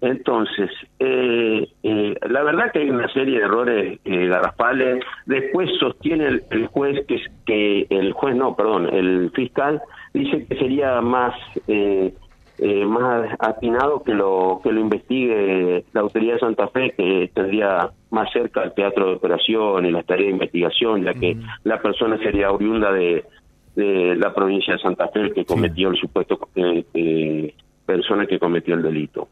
Entonces, 0.00 0.70
eh, 0.98 1.68
eh, 1.82 2.14
la 2.28 2.42
verdad 2.42 2.72
que 2.72 2.80
hay 2.80 2.90
una 2.90 3.08
serie 3.08 3.38
de 3.38 3.44
errores 3.44 4.00
eh, 4.04 4.26
garrafales. 4.26 5.04
Después 5.26 5.70
sostiene 5.78 6.40
el, 6.50 6.66
juez 6.68 7.04
que, 7.06 7.20
que 7.44 7.86
el 7.90 8.12
juez 8.12 8.34
no, 8.34 8.56
perdón, 8.56 8.88
el 8.92 9.30
fiscal 9.34 9.82
dice 10.14 10.46
que 10.46 10.56
sería 10.56 11.00
más 11.00 11.34
eh, 12.58 12.84
más 12.86 13.28
atinado 13.38 14.02
que 14.02 14.14
lo 14.14 14.60
que 14.62 14.72
lo 14.72 14.80
investigue 14.80 15.84
la 15.92 16.00
autoridad 16.00 16.34
de 16.34 16.40
Santa 16.40 16.68
Fe, 16.68 16.94
que 16.96 17.30
tendría 17.34 17.90
más 18.10 18.32
cerca 18.32 18.62
el 18.62 18.72
teatro 18.72 19.06
de 19.06 19.14
operación 19.14 19.84
y 19.84 19.90
la 19.90 20.02
tarea 20.02 20.26
de 20.26 20.32
investigación, 20.32 21.04
ya 21.04 21.12
que 21.14 21.36
la 21.64 21.80
persona 21.80 22.16
sería 22.18 22.50
oriunda 22.50 22.92
de, 22.92 23.24
de 23.74 24.16
la 24.16 24.32
provincia 24.32 24.74
de 24.74 24.80
Santa 24.80 25.08
Fe 25.08 25.32
que 25.32 25.44
cometió 25.44 25.90
el 25.90 25.96
supuesto 25.96 26.38
eh, 26.54 27.54
persona 27.84 28.26
que 28.26 28.38
cometió 28.38 28.74
el 28.74 28.82
delito. 28.82 29.28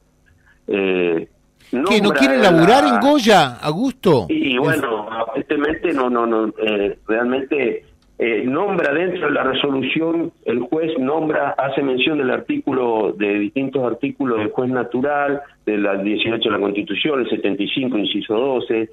Eh, 0.66 1.28
¿Que 1.70 2.00
no 2.00 2.10
quiere 2.10 2.38
laburar 2.38 2.84
en 2.84 3.00
Goya, 3.00 3.56
Augusto? 3.56 4.26
Y 4.28 4.56
bueno, 4.58 5.08
aparentemente 5.10 5.92
no, 5.92 6.08
no, 6.08 6.26
no, 6.26 6.52
eh, 6.58 6.98
realmente 7.08 7.84
eh, 8.18 8.44
nombra 8.44 8.92
dentro 8.94 9.26
de 9.26 9.32
la 9.32 9.42
resolución, 9.42 10.32
el 10.44 10.60
juez 10.60 10.96
nombra, 10.98 11.50
hace 11.50 11.82
mención 11.82 12.18
del 12.18 12.30
artículo, 12.30 13.12
de 13.12 13.38
distintos 13.40 13.84
artículos 13.84 14.38
del 14.38 14.50
juez 14.50 14.70
natural, 14.70 15.42
de 15.66 15.78
la 15.78 15.96
18 15.96 16.42
de 16.42 16.50
la 16.50 16.60
Constitución, 16.60 17.20
el 17.20 17.30
75, 17.30 17.98
inciso 17.98 18.34
12, 18.34 18.88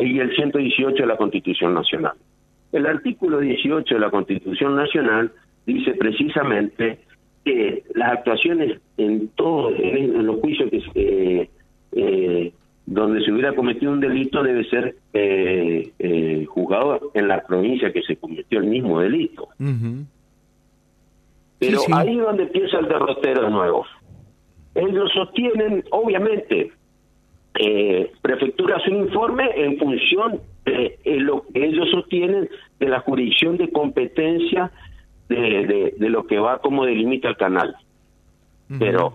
y 0.00 0.18
el 0.18 0.34
118 0.34 0.94
de 0.94 1.06
la 1.06 1.16
Constitución 1.16 1.74
Nacional. 1.74 2.12
El 2.70 2.86
artículo 2.86 3.40
18 3.40 3.94
de 3.94 4.00
la 4.00 4.10
Constitución 4.10 4.76
Nacional 4.76 5.32
dice 5.64 5.94
precisamente 5.94 6.98
las 7.94 8.12
actuaciones 8.12 8.80
en 8.96 9.28
todos 9.28 9.72
los 9.78 10.40
juicios 10.40 10.70
que 10.70 10.80
eh, 10.94 11.50
eh, 11.92 12.52
donde 12.90 13.22
se 13.22 13.30
hubiera 13.30 13.54
cometido 13.54 13.92
un 13.92 14.00
delito 14.00 14.42
debe 14.42 14.64
ser 14.64 14.96
eh, 15.12 15.92
eh 15.98 16.46
juzgado 16.48 17.10
en 17.12 17.28
la 17.28 17.44
provincia 17.46 17.92
que 17.92 18.00
se 18.02 18.16
cometió 18.16 18.60
el 18.60 18.66
mismo 18.66 19.00
delito. 19.00 19.48
Pero 21.58 21.80
ahí 21.92 22.16
es 22.16 22.24
donde 22.24 22.44
empieza 22.44 22.78
el 22.78 22.88
derrotero 22.88 23.42
de 23.42 23.50
nuevo. 23.50 23.84
Ellos 24.74 25.10
sostienen, 25.12 25.84
obviamente, 25.90 26.72
eh, 27.60 28.10
prefectura 28.22 28.76
hace 28.76 28.90
un 28.90 29.04
informe 29.04 29.50
en 29.54 29.76
función 29.76 30.40
de 30.64 30.98
lo 31.04 31.42
que 31.42 31.66
ellos 31.66 31.90
sostienen 31.90 32.48
de 32.78 32.88
la 32.88 33.00
jurisdicción 33.00 33.58
de 33.58 33.70
competencia 33.70 34.70
de, 35.28 35.94
de, 35.98 36.08
lo 36.08 36.26
que 36.26 36.38
va 36.38 36.58
como 36.60 36.86
delimita 36.86 37.28
el 37.28 37.36
canal. 37.36 37.76
Pero 38.78 39.14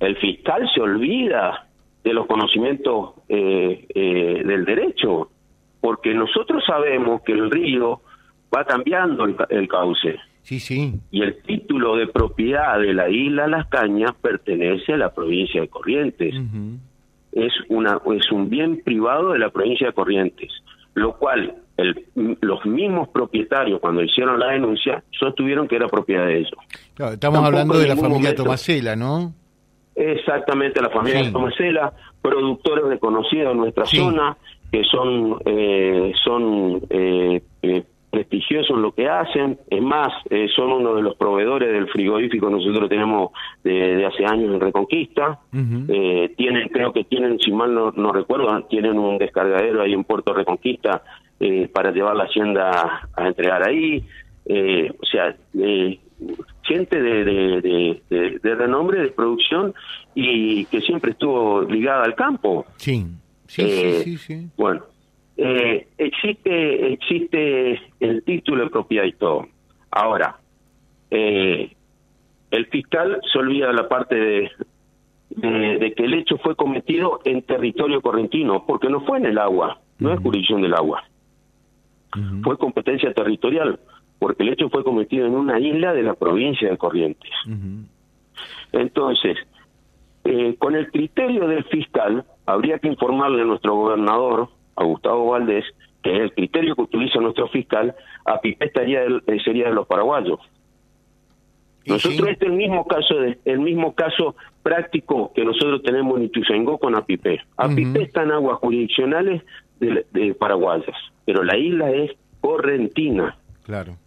el 0.00 0.16
fiscal 0.16 0.68
se 0.74 0.80
olvida 0.82 1.65
de 2.06 2.14
los 2.14 2.26
conocimientos 2.28 3.14
eh, 3.28 3.84
eh, 3.92 4.42
del 4.46 4.64
derecho, 4.64 5.28
porque 5.80 6.14
nosotros 6.14 6.62
sabemos 6.64 7.22
que 7.22 7.32
el 7.32 7.50
río 7.50 8.00
va 8.54 8.64
cambiando 8.64 9.24
el, 9.24 9.66
cauce. 9.66 10.16
Sí, 10.42 10.60
sí. 10.60 10.94
Y 11.10 11.22
el 11.22 11.42
título 11.42 11.96
de 11.96 12.06
propiedad 12.06 12.78
de 12.78 12.94
la 12.94 13.10
isla 13.10 13.48
Las 13.48 13.66
Cañas 13.66 14.12
pertenece 14.22 14.92
a 14.92 14.98
la 14.98 15.12
provincia 15.12 15.60
de 15.60 15.66
Corrientes. 15.66 16.32
Es 17.32 17.52
una 17.70 18.00
es 18.16 18.30
un 18.30 18.48
bien 18.50 18.80
privado 18.84 19.32
de 19.32 19.40
la 19.40 19.50
provincia 19.50 19.88
de 19.88 19.92
Corrientes, 19.92 20.52
lo 20.94 21.18
cual 21.18 21.56
el, 21.76 22.06
los 22.40 22.64
mismos 22.66 23.08
propietarios 23.08 23.80
cuando 23.80 24.00
hicieron 24.00 24.38
la 24.38 24.52
denuncia 24.52 25.02
sostuvieron 25.10 25.66
que 25.66 25.74
era 25.74 25.88
propiedad 25.88 26.24
de 26.24 26.38
ellos. 26.38 26.58
estamos 27.12 27.44
hablando 27.44 27.76
de 27.76 27.88
la 27.88 27.96
familia 27.96 28.32
Tomasela, 28.32 28.94
¿no? 28.94 29.34
Exactamente, 29.96 30.82
la 30.82 30.90
familia 30.90 31.32
Tomasela, 31.32 31.90
productores 32.20 32.84
reconocidos 32.84 33.52
en 33.52 33.58
nuestra 33.58 33.86
zona, 33.86 34.36
que 34.70 34.84
son, 34.84 35.38
eh, 35.46 36.12
son 36.22 36.82
eh, 36.90 37.40
eh, 37.62 37.82
prestigiosos 38.10 38.76
en 38.76 38.82
lo 38.82 38.92
que 38.92 39.08
hacen, 39.08 39.58
es 39.70 39.82
más, 39.82 40.12
eh, 40.28 40.48
son 40.54 40.72
uno 40.72 40.94
de 40.94 41.02
los 41.02 41.16
proveedores 41.16 41.72
del 41.72 41.88
frigorífico 41.88 42.50
nosotros 42.50 42.90
tenemos 42.90 43.30
de, 43.64 44.04
hace 44.04 44.26
años 44.26 44.54
en 44.54 44.60
Reconquista, 44.60 45.40
tienen, 45.50 46.68
creo 46.68 46.92
que 46.92 47.04
tienen, 47.04 47.38
si 47.38 47.50
mal 47.50 47.74
no, 47.74 47.90
no 47.92 48.12
recuerdo, 48.12 48.62
tienen 48.68 48.98
un 48.98 49.16
descargadero 49.16 49.80
ahí 49.80 49.94
en 49.94 50.04
Puerto 50.04 50.34
Reconquista 50.34 51.02
eh, 51.38 51.68
para 51.72 51.90
llevar 51.90 52.16
la 52.16 52.24
hacienda 52.24 53.08
a 53.14 53.26
entregar 53.26 53.66
ahí, 53.66 54.02
eh, 54.46 54.90
o 54.90 55.04
sea, 55.04 55.36
eh, 55.58 55.98
gente 56.66 57.00
de, 57.00 57.24
de, 57.24 58.38
de, 58.42 58.54
renombre, 58.54 59.00
de 59.00 59.08
producción 59.08 59.74
y 60.14 60.64
que 60.66 60.80
siempre 60.80 61.12
estuvo 61.12 61.62
ligada 61.62 62.04
al 62.04 62.14
campo. 62.14 62.66
Sí, 62.76 63.06
sí, 63.46 64.16
sí, 64.18 64.48
Bueno, 64.56 64.82
existe, 65.36 66.92
existe 66.92 67.80
el 68.00 68.22
título 68.24 68.64
de 68.64 68.70
propiedad 68.70 69.04
y 69.04 69.12
todo. 69.12 69.46
Ahora, 69.90 70.38
el 71.10 72.66
fiscal 72.70 73.20
se 73.32 73.38
olvida 73.38 73.72
la 73.72 73.88
parte 73.88 74.14
de, 74.14 74.50
de, 75.30 75.94
que 75.94 76.04
el 76.04 76.14
hecho 76.14 76.38
fue 76.38 76.56
cometido 76.56 77.20
en 77.24 77.42
territorio 77.42 78.00
correntino, 78.00 78.64
porque 78.66 78.88
no 78.88 79.00
fue 79.02 79.18
en 79.18 79.26
el 79.26 79.38
agua, 79.38 79.80
no 79.98 80.12
es 80.12 80.20
jurisdicción 80.20 80.62
del 80.62 80.74
agua. 80.74 81.04
Fue 82.42 82.56
competencia 82.56 83.12
territorial, 83.12 83.78
porque 84.18 84.42
el 84.42 84.50
hecho 84.50 84.68
fue 84.68 84.84
cometido 84.84 85.26
en 85.26 85.34
una 85.34 85.58
isla 85.58 85.92
de 85.92 86.02
la 86.02 86.14
provincia 86.14 86.70
de 86.70 86.78
Corrientes. 86.78 87.30
Entonces, 88.72 89.36
eh, 90.24 90.56
con 90.58 90.74
el 90.74 90.90
criterio 90.90 91.46
del 91.46 91.64
fiscal, 91.64 92.24
habría 92.46 92.78
que 92.78 92.88
informarle 92.88 93.42
a 93.42 93.44
nuestro 93.44 93.74
gobernador, 93.74 94.48
a 94.76 94.84
Gustavo 94.84 95.30
Valdés, 95.30 95.64
que 96.02 96.16
el 96.16 96.32
criterio 96.32 96.74
que 96.74 96.82
utiliza 96.82 97.20
nuestro 97.20 97.48
fiscal, 97.48 97.94
a 98.24 98.40
estaría 98.42 99.04
eh, 99.04 99.40
sería 99.44 99.68
de 99.68 99.74
los 99.74 99.86
paraguayos. 99.86 100.40
Nosotros 101.86 102.30
este 102.30 102.46
es 102.46 102.50
el 102.50 102.58
mismo 102.58 102.84
caso 102.86 103.14
de, 103.14 103.38
el 103.44 103.60
mismo 103.60 103.94
caso 103.94 104.34
práctico 104.64 105.32
que 105.32 105.44
nosotros 105.44 105.82
tenemos 105.84 106.18
en 106.18 106.24
Ituzaingó 106.24 106.78
con 106.78 106.96
Apipé. 106.96 107.40
Apipé 107.56 108.02
está 108.02 108.24
en 108.24 108.32
aguas 108.32 108.58
jurisdiccionales 108.58 109.42
de, 109.78 110.04
de 110.10 110.34
paraguayas 110.34 110.96
pero 111.26 111.42
la 111.42 111.58
isla 111.58 111.90
es 111.90 112.12
correntina. 112.40 113.36
Claro, 113.64 113.98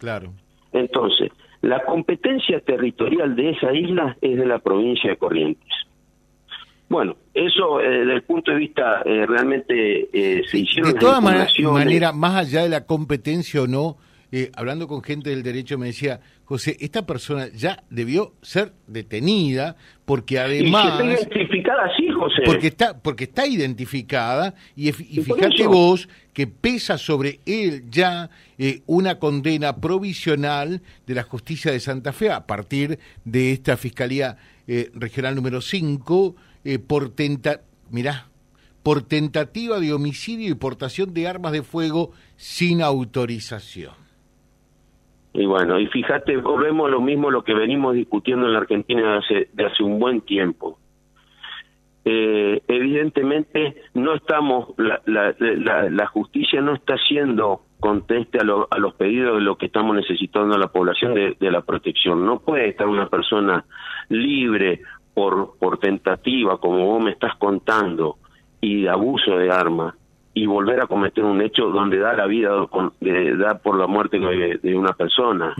claro. 0.00 0.32
Entonces, 0.72 1.30
la 1.62 1.84
competencia 1.84 2.60
territorial 2.60 3.36
de 3.36 3.50
esa 3.50 3.72
isla 3.72 4.16
es 4.20 4.36
de 4.36 4.46
la 4.46 4.58
provincia 4.58 5.10
de 5.10 5.16
Corrientes. 5.16 5.68
Bueno, 6.88 7.16
eso 7.34 7.80
eh, 7.80 8.00
desde 8.00 8.14
el 8.14 8.22
punto 8.22 8.50
de 8.50 8.56
vista 8.56 9.02
eh, 9.04 9.24
realmente 9.24 10.08
eh, 10.12 10.42
se 10.44 10.58
hicieron. 10.58 10.92
De 10.92 10.98
todas 10.98 11.22
maneras, 11.22 11.52
manera, 11.60 12.12
más 12.12 12.34
allá 12.34 12.64
de 12.64 12.68
la 12.68 12.84
competencia 12.84 13.62
o 13.62 13.68
no, 13.68 13.96
hablando 14.56 14.88
con 14.88 15.02
gente 15.02 15.30
del 15.30 15.44
derecho 15.44 15.78
me 15.78 15.86
decía, 15.86 16.20
José, 16.50 16.76
esta 16.80 17.06
persona 17.06 17.46
ya 17.54 17.84
debió 17.90 18.34
ser 18.42 18.72
detenida 18.88 19.76
porque 20.04 20.40
además... 20.40 21.00
Y 21.00 21.12
está 21.12 21.28
identificada 21.28 21.84
así, 21.84 22.08
José. 22.08 22.42
Porque 22.44 22.66
está, 22.66 22.98
porque 23.00 23.22
está 23.22 23.46
identificada 23.46 24.56
y, 24.74 24.90
fíjate 24.90 25.68
vos 25.68 26.08
que 26.32 26.48
pesa 26.48 26.98
sobre 26.98 27.38
él 27.46 27.84
ya 27.88 28.30
eh, 28.58 28.82
una 28.86 29.20
condena 29.20 29.76
provisional 29.76 30.82
de 31.06 31.14
la 31.14 31.22
justicia 31.22 31.70
de 31.70 31.78
Santa 31.78 32.12
Fe 32.12 32.32
a 32.32 32.48
partir 32.48 32.98
de 33.24 33.52
esta 33.52 33.76
Fiscalía 33.76 34.36
eh, 34.66 34.90
Regional 34.92 35.36
número 35.36 35.60
5 35.60 36.34
eh, 36.64 36.80
por 36.80 37.14
tenta... 37.14 37.60
Mirá, 37.90 38.26
por 38.82 39.02
tentativa 39.02 39.78
de 39.78 39.92
homicidio 39.92 40.48
y 40.48 40.54
portación 40.54 41.14
de 41.14 41.28
armas 41.28 41.52
de 41.52 41.62
fuego 41.62 42.10
sin 42.34 42.82
autorización. 42.82 44.09
Y 45.32 45.46
bueno, 45.46 45.78
y 45.78 45.86
fíjate, 45.86 46.36
volvemos 46.38 46.90
lo 46.90 47.00
mismo 47.00 47.30
lo 47.30 47.44
que 47.44 47.54
venimos 47.54 47.94
discutiendo 47.94 48.46
en 48.46 48.52
la 48.52 48.60
Argentina 48.60 49.12
de 49.12 49.18
hace, 49.18 49.48
de 49.52 49.66
hace 49.66 49.82
un 49.82 49.98
buen 49.98 50.22
tiempo. 50.22 50.78
Eh, 52.04 52.62
evidentemente 52.66 53.76
no 53.94 54.14
estamos, 54.14 54.70
la, 54.78 55.00
la, 55.06 55.34
la, 55.90 56.06
justicia 56.06 56.60
no 56.62 56.74
está 56.74 56.96
siendo 56.96 57.60
conteste 57.78 58.38
a, 58.38 58.42
a, 58.70 58.78
los 58.78 58.94
pedidos 58.94 59.36
de 59.36 59.42
lo 59.42 59.56
que 59.56 59.66
estamos 59.66 59.94
necesitando 59.94 60.54
a 60.54 60.58
la 60.58 60.68
población 60.68 61.14
de, 61.14 61.36
de, 61.38 61.50
la 61.50 61.60
protección. 61.60 62.24
No 62.24 62.40
puede 62.40 62.70
estar 62.70 62.88
una 62.88 63.08
persona 63.08 63.64
libre 64.08 64.80
por, 65.14 65.58
por 65.58 65.78
tentativa, 65.78 66.58
como 66.58 66.86
vos 66.86 67.04
me 67.04 67.10
estás 67.10 67.36
contando, 67.36 68.16
y 68.60 68.86
abuso 68.86 69.36
de 69.36 69.50
armas 69.50 69.94
y 70.34 70.46
volver 70.46 70.80
a 70.80 70.86
cometer 70.86 71.24
un 71.24 71.40
hecho 71.40 71.66
donde 71.70 71.98
da 71.98 72.14
la 72.14 72.26
vida, 72.26 72.50
da 73.38 73.58
por 73.58 73.78
la 73.78 73.86
muerte 73.86 74.18
de, 74.18 74.76
una 74.76 74.92
persona. 74.92 75.54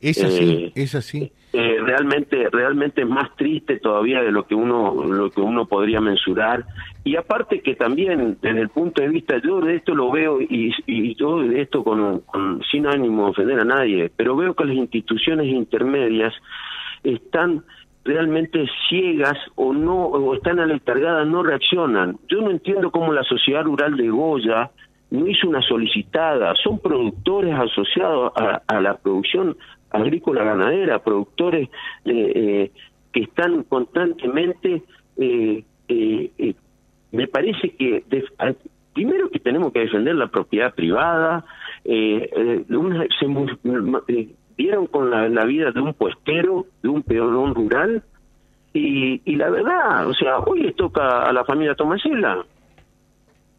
Es 0.00 0.22
así, 0.22 0.64
eh, 0.66 0.72
es 0.74 0.94
así. 0.94 1.32
Eh, 1.52 1.78
realmente, 1.80 2.48
realmente 2.50 3.00
es 3.00 3.08
más 3.08 3.34
triste 3.34 3.78
todavía 3.78 4.20
de 4.20 4.30
lo 4.30 4.46
que 4.46 4.54
uno, 4.54 5.04
lo 5.04 5.30
que 5.30 5.40
uno 5.40 5.66
podría 5.66 6.00
mensurar. 6.00 6.66
Y 7.02 7.16
aparte 7.16 7.60
que 7.60 7.74
también, 7.74 8.36
desde 8.42 8.60
el 8.60 8.68
punto 8.68 9.00
de 9.00 9.08
vista, 9.08 9.40
yo 9.42 9.60
de 9.60 9.76
esto 9.76 9.94
lo 9.94 10.10
veo 10.10 10.40
y, 10.40 10.72
y 10.86 11.14
yo 11.16 11.38
de 11.40 11.62
esto 11.62 11.82
con, 11.82 12.22
sin 12.70 12.86
ánimo 12.86 13.24
de 13.24 13.30
ofender 13.30 13.60
a 13.60 13.64
nadie, 13.64 14.10
pero 14.14 14.36
veo 14.36 14.54
que 14.54 14.64
las 14.64 14.76
instituciones 14.76 15.46
intermedias 15.46 16.34
están 17.02 17.64
realmente 18.06 18.66
ciegas 18.88 19.38
o 19.56 19.72
no 19.72 20.06
o 20.06 20.34
están 20.34 20.60
aletargadas 20.60 21.26
no 21.26 21.42
reaccionan. 21.42 22.18
Yo 22.28 22.40
no 22.40 22.50
entiendo 22.50 22.90
cómo 22.90 23.12
la 23.12 23.24
sociedad 23.24 23.64
rural 23.64 23.96
de 23.96 24.08
Goya 24.08 24.70
no 25.10 25.26
hizo 25.26 25.48
una 25.48 25.62
solicitada. 25.62 26.54
Son 26.62 26.78
productores 26.78 27.54
asociados 27.54 28.32
a, 28.34 28.80
la 28.80 28.96
producción 28.96 29.56
agrícola 29.90 30.44
ganadera, 30.44 31.02
productores 31.02 31.68
eh, 32.04 32.32
eh, 32.34 32.70
que 33.12 33.20
están 33.20 33.62
constantemente. 33.64 34.82
Eh, 35.18 35.64
me 37.12 37.28
parece 37.28 37.70
que 37.70 38.04
primero 38.92 39.30
que 39.30 39.38
tenemos 39.38 39.72
que 39.72 39.80
defender 39.80 40.14
la 40.14 40.28
propiedad 40.28 40.74
privada. 40.74 41.44
Una, 41.84 43.06
vieron 44.56 44.86
con 44.86 45.10
la, 45.10 45.44
vida 45.44 45.70
de 45.70 45.80
un 45.80 45.94
puestero, 45.94 46.66
de 46.82 46.88
un 46.88 47.02
peón 47.02 47.54
rural, 47.54 48.02
y, 48.72 49.20
y 49.24 49.36
la 49.36 49.50
verdad, 49.50 50.06
o 50.08 50.14
sea, 50.14 50.38
hoy 50.38 50.62
les 50.62 50.76
toca 50.76 51.22
a 51.28 51.32
la 51.32 51.44
familia 51.44 51.74
Tomasela, 51.74 52.44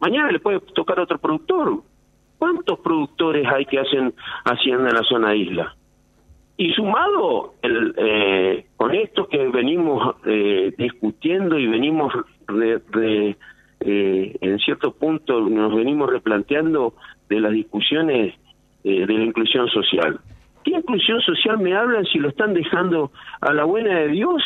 mañana 0.00 0.30
le 0.30 0.40
puede 0.40 0.60
tocar 0.74 0.98
a 0.98 1.02
otro 1.02 1.18
productor. 1.18 1.82
¿Cuántos 2.38 2.78
productores 2.80 3.46
hay 3.48 3.66
que 3.66 3.80
hacen 3.80 4.14
hacienda 4.44 4.90
en 4.90 4.94
la 4.94 5.02
zona 5.02 5.34
isla? 5.34 5.74
Y 6.56 6.72
sumado 6.72 7.54
el, 7.62 7.94
eh, 7.96 8.66
con 8.76 8.94
esto 8.94 9.28
que 9.28 9.48
venimos 9.48 10.16
eh, 10.24 10.72
discutiendo 10.76 11.58
y 11.58 11.66
venimos 11.66 12.12
eh, 13.00 13.36
en 13.80 14.58
cierto 14.58 14.92
punto 14.92 15.40
nos 15.40 15.74
venimos 15.74 16.10
replanteando 16.10 16.94
de 17.28 17.40
las 17.40 17.52
discusiones 17.52 18.34
de 18.82 19.06
la 19.06 19.24
inclusión 19.24 19.68
social. 19.68 20.18
¿Qué 20.68 20.76
inclusión 20.76 21.20
social 21.22 21.58
me 21.58 21.74
hablan 21.74 22.04
si 22.04 22.18
lo 22.18 22.28
están 22.28 22.52
dejando 22.52 23.10
a 23.40 23.54
la 23.54 23.64
buena 23.64 24.00
de 24.00 24.08
Dios 24.08 24.42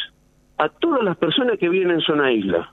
a 0.56 0.68
todas 0.68 1.02
las 1.02 1.16
personas 1.16 1.58
que 1.58 1.68
viven 1.68 1.90
en 1.90 2.00
zona 2.00 2.30
isla? 2.30 2.72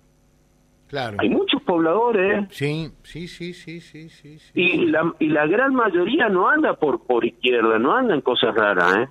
Claro. 0.87 1.17
Hay 1.19 1.29
muchos 1.29 1.59
pobladores. 1.63 2.45
Sí, 2.51 2.91
sí, 3.01 3.27
sí, 3.27 3.53
sí, 3.53 3.81
sí, 3.81 4.09
sí. 4.09 4.39
y, 4.53 4.85
la, 4.85 5.13
y 5.19 5.29
la 5.29 5.47
gran 5.47 5.73
mayoría 5.73 6.29
no 6.29 6.47
anda 6.47 6.73
por, 6.73 7.03
por 7.05 7.25
izquierda, 7.25 7.79
no 7.79 7.95
anda 7.95 8.13
en 8.13 8.21
cosas 8.21 8.53
raras, 8.53 8.97
¿eh? 8.97 9.07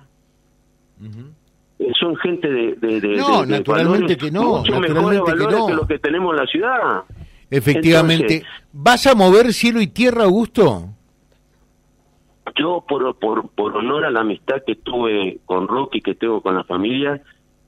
eh 1.79 1.91
son 1.99 2.15
gente 2.17 2.49
de, 2.49 2.75
de, 2.75 3.17
no, 3.17 3.45
naturalmente 3.45 4.15
que 4.15 4.31
no, 4.31 4.59
mucho 4.59 4.79
mejores 4.79 5.19
valores 5.19 5.63
que, 5.67 5.73
lo 5.73 5.87
que 5.87 5.99
tenemos 5.99 6.33
en 6.33 6.37
la 6.37 6.47
ciudad. 6.47 7.03
Efectivamente. 7.49 8.43
¿Vas 8.71 9.05
a 9.05 9.15
mover 9.15 9.53
cielo 9.53 9.81
y 9.81 9.87
tierra, 9.87 10.23
Augusto? 10.23 10.93
Yo 12.55 12.83
por, 12.87 13.15
por, 13.17 13.49
por 13.49 13.77
honor 13.77 14.05
a 14.05 14.11
la 14.11 14.21
amistad 14.21 14.63
que 14.65 14.75
tuve 14.75 15.39
con 15.45 15.67
Rocky, 15.67 16.01
que 16.01 16.15
tengo 16.15 16.41
con 16.41 16.55
la 16.55 16.63
familia, 16.63 17.21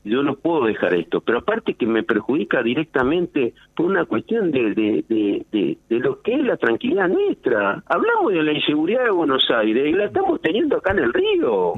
yo 0.04 0.24
no 0.24 0.36
puedo 0.36 0.66
dejar 0.66 0.94
esto. 0.96 1.22
Pero 1.22 1.40
aparte 1.40 1.76
que 1.76 1.86
me 1.86 2.04
perjudica 2.04 2.64
directamente 2.64 3.54
por 3.76 3.86
una 3.88 4.06
cuestión 4.06 4.52
de, 4.52 4.74
de, 4.74 5.06
de, 5.08 5.78
de, 5.90 6.00
lo 6.00 6.22
que 6.22 6.34
es 6.34 6.44
la 6.44 6.58
tranquilidad 6.58 7.08
nuestra. 7.08 7.84
Hablamos 7.86 8.34
de 8.34 8.44
la 8.44 8.54
inseguridad 8.54 9.04
de 9.04 9.12
Buenos 9.12 9.50
Aires 9.50 9.88
y 9.88 9.94
la 9.94 10.06
estamos 10.06 10.42
teniendo 10.42 10.78
acá 10.78 10.92
en 10.92 11.00
el 11.00 11.14
río. 11.14 11.74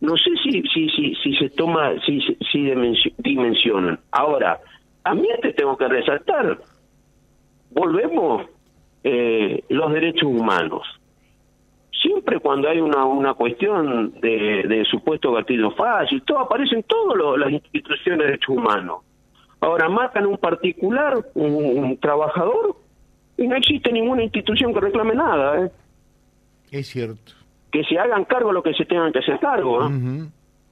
No 0.00 0.16
sé 0.16 0.30
si, 0.42 0.62
si, 0.62 0.88
si, 0.90 1.14
si 1.14 1.36
se 1.36 1.48
toma, 1.50 1.92
si, 2.04 2.20
si 2.52 2.70
dimensionan. 3.18 3.98
Ahora, 4.10 4.60
a 5.04 5.14
mí 5.14 5.26
te 5.40 5.52
tengo 5.54 5.76
que 5.76 5.88
resaltar. 5.88 6.58
Volvemos 7.70 8.46
eh, 9.02 9.62
los 9.70 9.92
derechos 9.92 10.24
humanos 10.24 10.82
siempre 12.26 12.40
cuando 12.40 12.68
hay 12.68 12.80
una, 12.80 13.04
una 13.04 13.34
cuestión 13.34 14.12
de, 14.20 14.64
de 14.68 14.84
supuesto 14.90 15.32
gatillo 15.32 15.70
fácil, 15.72 16.22
todo 16.22 16.40
aparece 16.40 16.74
en 16.74 16.82
todas 16.82 17.38
las 17.38 17.52
instituciones 17.52 18.18
de 18.18 18.24
derechos 18.24 18.48
humanos. 18.48 19.02
Ahora 19.60 19.88
matan 19.88 20.26
un 20.26 20.36
particular, 20.36 21.18
un, 21.34 21.96
trabajador, 21.98 22.76
y 23.36 23.46
no 23.46 23.56
existe 23.56 23.92
ninguna 23.92 24.24
institución 24.24 24.74
que 24.74 24.80
reclame 24.80 25.14
nada. 25.14 25.66
¿eh? 25.66 25.70
Es 26.72 26.88
cierto. 26.88 27.32
Que 27.70 27.84
se 27.84 27.98
hagan 27.98 28.24
cargo 28.24 28.52
lo 28.52 28.62
que 28.62 28.74
se 28.74 28.84
tengan 28.84 29.12
que 29.12 29.20
hacer 29.20 29.38
cargo. 29.38 29.88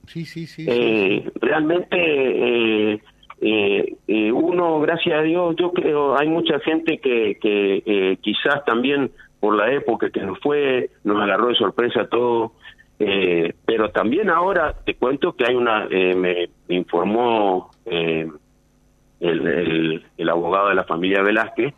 Sí, 0.07 0.25
sí, 0.25 0.47
sí. 0.47 0.67
Eh, 0.69 1.31
realmente 1.41 1.97
eh, 1.97 3.01
eh, 3.41 4.33
uno, 4.33 4.81
gracias 4.81 5.19
a 5.19 5.23
Dios, 5.23 5.55
yo 5.57 5.73
creo, 5.73 6.19
hay 6.19 6.29
mucha 6.29 6.59
gente 6.61 6.99
que, 6.99 7.39
que 7.41 8.19
quizás 8.21 8.65
también 8.65 9.11
por 9.45 9.57
la 9.57 9.71
época 9.71 10.09
que 10.09 10.23
nos 10.23 10.39
fue, 10.41 10.89
nos 11.05 11.21
agarró 11.21 11.49
de 11.49 11.55
sorpresa 11.57 12.07
todo. 12.07 12.53
Eh, 12.99 13.53
pero 13.67 13.91
también 13.91 14.31
ahora 14.31 14.75
te 14.87 14.95
cuento 14.95 15.35
que 15.35 15.45
hay 15.47 15.55
una, 15.55 15.87
eh, 15.91 16.15
me 16.15 16.75
informó 16.75 17.71
eh, 17.85 18.27
el, 19.21 20.03
el, 20.17 20.29
abogado 20.31 20.71
de 20.71 20.77
la 20.77 20.85
familia 20.85 21.21
Velázquez 21.21 21.75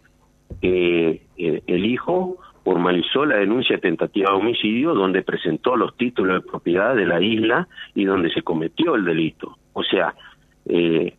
que 0.62 1.22
el 1.37 1.85
hijo 1.85 2.37
formalizó 2.62 3.24
la 3.24 3.38
denuncia 3.38 3.79
tentativa 3.79 4.31
de 4.31 4.37
homicidio 4.37 4.94
donde 4.94 5.22
presentó 5.22 5.74
los 5.74 5.96
títulos 5.96 6.44
de 6.44 6.48
propiedad 6.48 6.94
de 6.94 7.05
la 7.05 7.20
isla 7.20 7.66
y 7.96 8.05
donde 8.05 8.31
se 8.31 8.42
cometió 8.42 8.94
el 8.94 9.05
delito. 9.05 9.59
O 9.72 9.83
sea, 9.83 10.14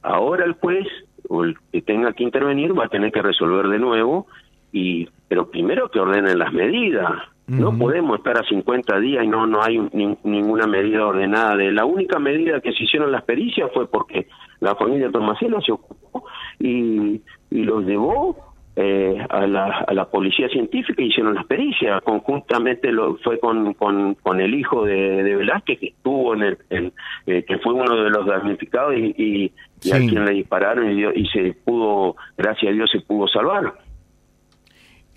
ahora 0.02 0.46
el 0.46 0.54
juez 0.54 0.88
o 1.28 1.44
el 1.44 1.58
que 1.74 1.82
tenga 1.82 2.14
que 2.14 2.24
intervenir 2.24 2.72
va 2.78 2.86
a 2.86 2.90
tener 2.90 3.12
que 3.12 3.22
resolver 3.22 3.68
de 3.68 3.80
nuevo 3.80 4.28
y 4.78 5.10
pero 5.28 5.50
primero 5.50 5.90
que 5.90 6.00
ordenen 6.00 6.40
las 6.40 6.54
medidas. 6.54 7.12
No 7.48 7.78
podemos 7.78 8.18
estar 8.18 8.38
a 8.38 8.44
50 8.44 9.00
días 9.00 9.24
y 9.24 9.28
no 9.28 9.48
no 9.48 9.64
hay 9.64 9.80
ninguna 10.24 10.68
medida 10.68 11.06
ordenada. 11.06 11.56
De 11.56 11.72
la 11.72 11.86
única 11.86 12.20
medida 12.20 12.60
que 12.60 12.74
se 12.74 12.84
hicieron 12.84 13.10
las 13.10 13.24
pericias 13.24 13.72
fue 13.74 13.90
porque 13.90 14.28
la 14.60 14.76
familia 14.76 15.10
Tomasela 15.10 15.62
se 15.62 15.72
ocupó 15.72 16.26
y, 16.60 17.22
y 17.50 17.64
los 17.64 17.86
llevó 17.86 18.36
eh, 18.76 19.18
a, 19.30 19.48
la, 19.48 19.86
a 19.88 19.94
la 19.94 20.06
policía 20.06 20.50
científica 20.50 21.02
y 21.02 21.08
hicieron 21.08 21.36
las 21.36 21.46
pericias. 21.46 22.02
Conjuntamente 22.04 22.92
lo, 22.92 23.16
fue 23.18 23.40
con, 23.40 23.74
con, 23.76 24.16
con 24.16 24.42
el 24.42 24.54
hijo 24.54 24.86
de, 24.86 25.24
de 25.24 25.36
Velázquez 25.36 25.80
que 25.80 25.88
estuvo 25.88 26.34
en 26.36 26.44
el, 26.44 26.94
eh, 27.28 27.44
que 27.44 27.58
fue 27.60 27.74
uno 27.74 28.04
de 28.04 28.10
los 28.10 28.26
damnificados 28.26 28.94
y, 28.96 29.52
y, 29.84 29.92
a 29.92 30.00
quien 30.00 30.26
le 30.26 30.34
dispararon 30.34 30.92
y, 30.92 31.06
y 31.16 31.26
se 31.28 31.54
pudo, 31.64 32.18
gracias 32.38 32.72
a 32.72 32.76
Dios, 32.76 32.92
se 32.92 33.00
pudo 33.00 33.28
salvar. 33.28 33.87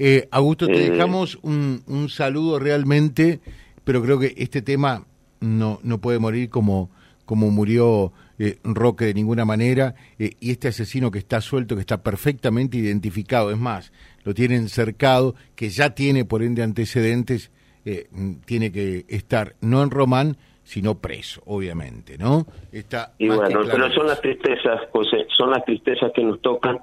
Eh, 0.03 0.29
Augusto, 0.31 0.67
te 0.67 0.87
eh, 0.87 0.91
dejamos 0.93 1.39
un, 1.43 1.83
un, 1.87 2.09
saludo 2.09 2.59
realmente, 2.59 3.41
pero 3.85 4.01
creo 4.03 4.19
que 4.19 4.33
este 4.39 4.63
tema 4.63 5.05
no, 5.41 5.79
no 5.83 6.01
puede 6.01 6.19
morir 6.19 6.49
como, 6.49 6.89
como 7.27 7.51
murió 7.51 8.11
eh, 8.39 8.57
Roque 8.65 9.05
de 9.05 9.13
ninguna 9.13 9.45
manera, 9.45 9.95
y 10.19 10.51
este 10.51 10.69
asesino 10.69 11.11
que 11.11 11.19
está 11.19 11.43
suelto, 11.43 11.75
que 11.75 11.83
está 11.83 12.03
perfectamente 12.03 12.79
identificado, 12.79 13.51
es 13.51 13.59
más, 13.59 13.93
lo 14.25 14.33
tienen 14.33 14.71
cercado, 14.71 15.35
que 15.55 15.69
ya 15.69 15.91
tiene 15.91 16.25
por 16.25 16.43
ende 16.43 16.63
antecedentes, 16.63 17.53
eh, 17.85 18.09
tiene 18.47 18.73
que 18.73 19.05
estar 19.07 19.57
no 19.61 19.83
en 19.83 19.91
Román, 19.91 20.39
sino 20.63 20.99
preso, 20.99 21.43
obviamente, 21.45 22.17
¿no? 22.17 22.47
Está 22.73 23.13
y 23.19 23.29
bueno, 23.29 23.61
pero 23.71 23.93
son 23.93 24.07
las 24.07 24.23
tristezas, 24.23 24.81
José, 24.93 25.27
son 25.37 25.51
las 25.51 25.63
tristezas 25.67 26.11
que 26.15 26.25
nos 26.25 26.41
tocan, 26.41 26.79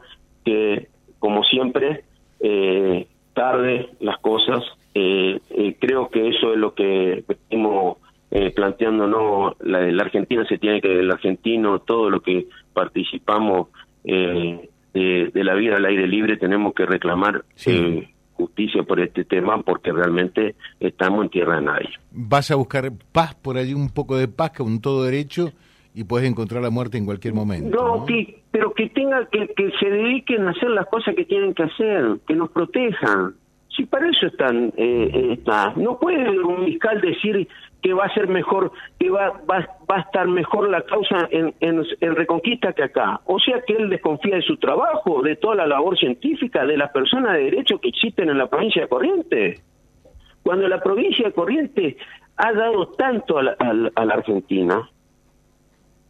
que 0.45 0.89
como 1.17 1.43
siempre, 1.43 2.03
eh, 2.39 3.07
tarde 3.33 3.89
las 3.99 4.17
cosas, 4.19 4.63
eh, 4.93 5.39
creo 5.79 6.09
que 6.09 6.29
eso 6.29 6.53
es 6.53 6.59
lo 6.59 6.73
que 6.73 7.23
estamos 7.27 7.97
eh, 8.31 8.51
planteando, 8.51 9.07
no, 9.07 9.55
la, 9.59 9.81
la, 9.91 10.03
Argentina 10.03 10.45
se 10.47 10.57
tiene 10.57 10.81
que, 10.81 10.99
el 10.99 11.11
argentino, 11.11 11.79
todo 11.79 12.09
lo 12.09 12.21
que 12.21 12.47
participamos 12.73 13.67
de, 14.03 14.69
la 15.33 15.53
vida 15.53 15.75
al 15.75 15.85
aire 15.85 16.07
libre, 16.07 16.37
tenemos 16.37 16.73
que 16.73 16.85
reclamar 16.85 17.43
justicia 18.33 18.83
por 18.83 18.99
este 18.99 19.25
tema 19.25 19.61
porque 19.61 19.91
realmente 19.91 20.55
estamos 20.79 21.23
en 21.23 21.29
tierra 21.29 21.55
de 21.55 21.65
nadie. 21.65 21.89
Vas 22.11 22.51
a 22.51 22.55
buscar 22.55 22.91
paz 23.11 23.35
por 23.35 23.57
allí, 23.57 23.73
un 23.73 23.89
poco 23.89 24.15
de 24.17 24.27
paz, 24.27 24.51
con 24.51 24.79
todo 24.79 25.03
derecho, 25.03 25.51
y 25.97 26.03
puedes 26.03 26.29
encontrar 26.29 26.61
la 26.61 26.69
muerte 26.69 26.99
en 26.99 27.05
cualquier 27.05 27.33
momento. 27.33 27.75
No, 27.75 28.05
Que, 28.05 28.43
pero 28.51 28.71
que 28.71 28.87
tenga 28.89 29.25
que, 29.31 29.47
que 29.47 29.71
se 29.79 29.89
dediquen 29.89 30.47
a 30.47 30.51
hacer 30.51 30.69
las 30.69 30.85
cosas 30.85 31.15
que 31.15 31.25
tienen 31.25 31.55
que 31.55 31.63
hacer, 31.63 32.19
que 32.27 32.35
nos 32.35 32.51
protejan. 32.51 33.33
Si 33.75 33.83
para 33.87 34.07
eso 34.07 34.27
están, 34.27 34.73
eh, 34.77 35.09
eh 35.11 35.33
está. 35.33 35.73
No 35.75 35.97
puede 35.97 36.39
un 36.39 36.65
fiscal 36.65 37.01
decir 37.01 37.47
que 37.81 37.93
va 37.93 38.05
a 38.05 38.13
ser 38.13 38.27
mejor, 38.27 38.71
que 38.99 39.09
va, 39.09 39.41
va, 39.49 39.67
va 39.89 39.95
a 39.95 40.01
estar 40.01 40.27
mejor 40.27 40.69
la 40.69 40.83
causa 40.83 41.27
en, 41.31 41.55
en, 41.61 42.15
Reconquista 42.15 42.73
que 42.73 42.83
acá. 42.83 43.21
O 43.25 43.39
sea 43.39 43.59
que 43.65 43.73
él 43.73 43.89
desconfía 43.89 44.35
de 44.35 44.43
su 44.43 44.57
trabajo, 44.57 45.23
de 45.23 45.35
toda 45.35 45.55
la 45.55 45.65
labor 45.65 45.97
científica, 45.97 46.63
de 46.63 46.77
las 46.77 46.91
personas 46.91 47.33
de 47.33 47.45
derecho 47.45 47.79
que 47.79 47.89
existen 47.89 48.29
en 48.29 48.37
la 48.37 48.47
provincia 48.47 48.83
de 48.83 48.87
Corrientes. 48.87 49.63
Cuando 50.43 50.67
la 50.67 50.79
provincia 50.79 51.25
de 51.25 51.33
Corrientes 51.33 51.95
ha 52.35 52.53
dado 52.53 52.89
tanto 52.89 53.39
a 53.39 53.43
la, 53.43 53.57
a 53.95 54.05
la 54.05 54.13
Argentina, 54.13 54.87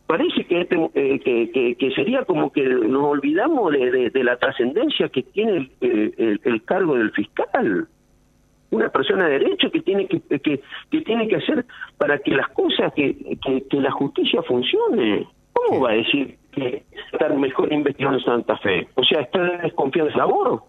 parece 0.07 0.45
que, 0.45 0.61
este, 0.61 0.75
eh, 0.95 1.19
que, 1.19 1.75
que, 1.77 1.91
sería 1.91 2.23
como 2.23 2.51
que 2.51 2.63
nos 2.63 3.03
olvidamos 3.03 3.73
de, 3.73 4.09
de, 4.09 4.23
la 4.23 4.37
trascendencia 4.37 5.09
que 5.09 5.23
tiene 5.23 5.69
el, 5.81 6.39
el, 6.43 6.63
cargo 6.63 6.95
del 6.95 7.11
fiscal 7.11 7.87
una 8.71 8.89
persona 8.89 9.27
de 9.27 9.39
derecho 9.39 9.69
que 9.71 9.81
tiene 9.81 10.07
que, 10.07 10.19
que, 10.21 10.61
que 10.91 11.01
tiene 11.01 11.27
que 11.27 11.37
hacer 11.37 11.65
para 11.97 12.19
que 12.19 12.31
las 12.31 12.49
cosas, 12.49 12.93
que, 12.93 13.37
que, 13.69 13.81
la 13.81 13.91
justicia 13.91 14.41
funcione. 14.43 15.27
¿Cómo 15.53 15.81
va 15.81 15.91
a 15.91 15.93
decir 15.93 16.37
que 16.51 16.83
estar 17.13 17.35
mejor 17.37 17.71
investigando 17.71 18.19
Santa 18.19 18.57
Fe? 18.57 18.87
O 18.95 19.03
sea, 19.03 19.21
está 19.21 19.39
desconfiado 19.63 20.09
de 20.09 20.15
labor. 20.15 20.63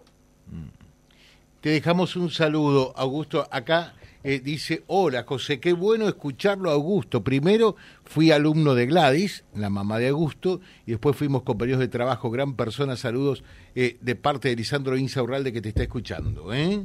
Te 1.61 1.69
dejamos 1.69 2.15
un 2.15 2.29
saludo, 2.29 2.93
Augusto. 2.95 3.43
Acá 3.51 3.93
eh, 4.21 4.41
dice, 4.43 4.83
hola 4.87 5.23
José, 5.23 5.61
qué 5.61 5.71
bueno 5.71 6.07
escucharlo 6.07 6.71
Augusto. 6.71 7.23
Primero 7.23 7.75
fui 8.03 8.31
alumno 8.31 8.75
de 8.75 8.85
Gladys, 8.85 9.45
la 9.55 9.69
mamá 9.69 9.97
de 9.97 10.09
Augusto, 10.09 10.59
y 10.85 10.91
después 10.91 11.15
fuimos 11.15 11.43
compañeros 11.43 11.79
de 11.79 11.87
trabajo, 11.87 12.29
gran 12.29 12.55
persona, 12.55 12.97
saludos 12.97 13.43
eh, 13.75 13.97
de 14.01 14.15
parte 14.15 14.49
de 14.49 14.57
Lisandro 14.57 14.97
Insaurralde 14.97 15.53
que 15.53 15.61
te 15.61 15.69
está 15.69 15.83
escuchando. 15.83 16.53
¿eh? 16.53 16.81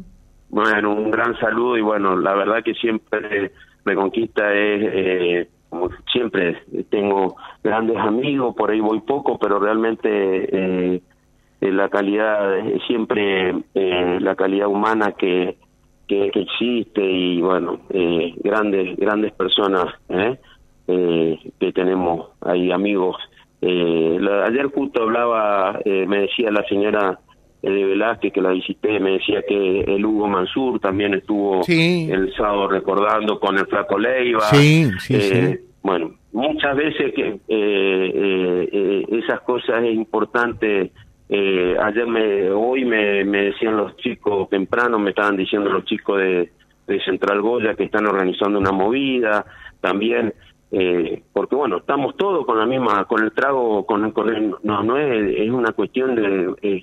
Bueno, 0.49 0.95
un 0.95 1.11
gran 1.11 1.37
saludo 1.41 1.77
y 1.77 1.83
bueno, 1.83 2.17
la 2.17 2.35
verdad 2.35 2.63
que 2.65 2.75
siempre 2.75 3.51
Reconquista 3.85 4.55
es, 4.55 4.83
eh, 4.95 5.49
como 5.69 5.91
siempre, 6.13 6.63
tengo 6.89 7.37
grandes 7.65 7.97
amigos, 7.97 8.55
por 8.55 8.71
ahí 8.71 8.79
voy 8.79 9.01
poco, 9.01 9.39
pero 9.39 9.59
realmente 9.59 11.03
la 11.61 11.89
calidad, 11.89 12.63
siempre 12.87 13.65
la 13.75 14.37
calidad 14.37 14.69
humana 14.69 15.13
que, 15.13 15.59
que, 16.09 16.31
existe 16.35 17.03
y 17.03 17.41
bueno, 17.41 17.81
eh, 17.91 18.35
grandes, 18.43 18.97
grandes 18.97 19.33
personas 19.33 19.87
¿eh? 20.09 20.39
que 20.87 21.73
tenemos 21.73 22.29
ahí, 22.43 22.71
amigos. 22.71 23.17
ayer 23.63 24.67
justo 24.75 25.03
hablaba, 25.03 25.81
me 25.85 26.19
decía 26.23 26.51
la 26.51 26.63
señora 26.69 27.19
de 27.71 27.85
Velázquez, 27.85 28.33
que 28.33 28.43
la 28.43 28.51
visité, 28.51 29.01
me 29.01 29.13
decía 29.13 29.43
que 29.49 29.81
el 29.81 30.05
Hugo 30.05 30.29
Mansur 30.29 30.81
también 30.81 31.15
estuvo 31.15 31.63
el 31.67 32.33
sábado 32.37 32.69
recordando 32.69 33.41
con 33.41 33.59
el 33.59 33.67
Flaco 33.67 33.99
Leiva. 33.99 34.43
Sí, 34.43 34.91
sí, 34.99 35.15
eh, 35.17 35.61
Bueno, 35.83 36.15
muchas 36.33 36.77
veces 36.77 37.15
que 37.15 37.39
eh, 37.49 38.69
eh, 38.73 39.05
esas 39.09 39.41
cosas 39.41 39.83
es 39.83 39.95
importante. 39.95 40.93
Ayer 41.29 42.07
me, 42.07 42.51
hoy 42.51 42.85
me, 42.85 43.25
me 43.25 43.45
decían 43.47 43.77
los 43.77 43.97
chicos 43.97 44.49
temprano, 44.51 44.99
me 44.99 45.11
estaban 45.11 45.37
diciendo 45.37 45.71
los 45.71 45.85
chicos 45.85 46.19
de, 46.19 46.53
de 46.87 47.01
Central 47.05 47.41
Goya 47.41 47.75
que 47.75 47.85
están 47.85 48.07
organizando 48.07 48.59
una 48.59 48.73
movida, 48.73 49.45
también 49.81 50.35
eh, 50.71 51.23
porque 51.33 51.57
bueno 51.57 51.79
estamos 51.79 52.17
todos 52.17 52.45
con 52.47 52.59
la 52.59 52.67
misma 52.67 53.05
con 53.05 53.23
el 53.23 53.33
trago 53.33 53.87
con, 53.87 54.11
con 54.11 54.57
no 54.63 54.83
no 54.83 54.99
es, 54.99 55.39
es 55.39 55.51
una 55.51 55.73
cuestión 55.73 56.15
de 56.17 56.83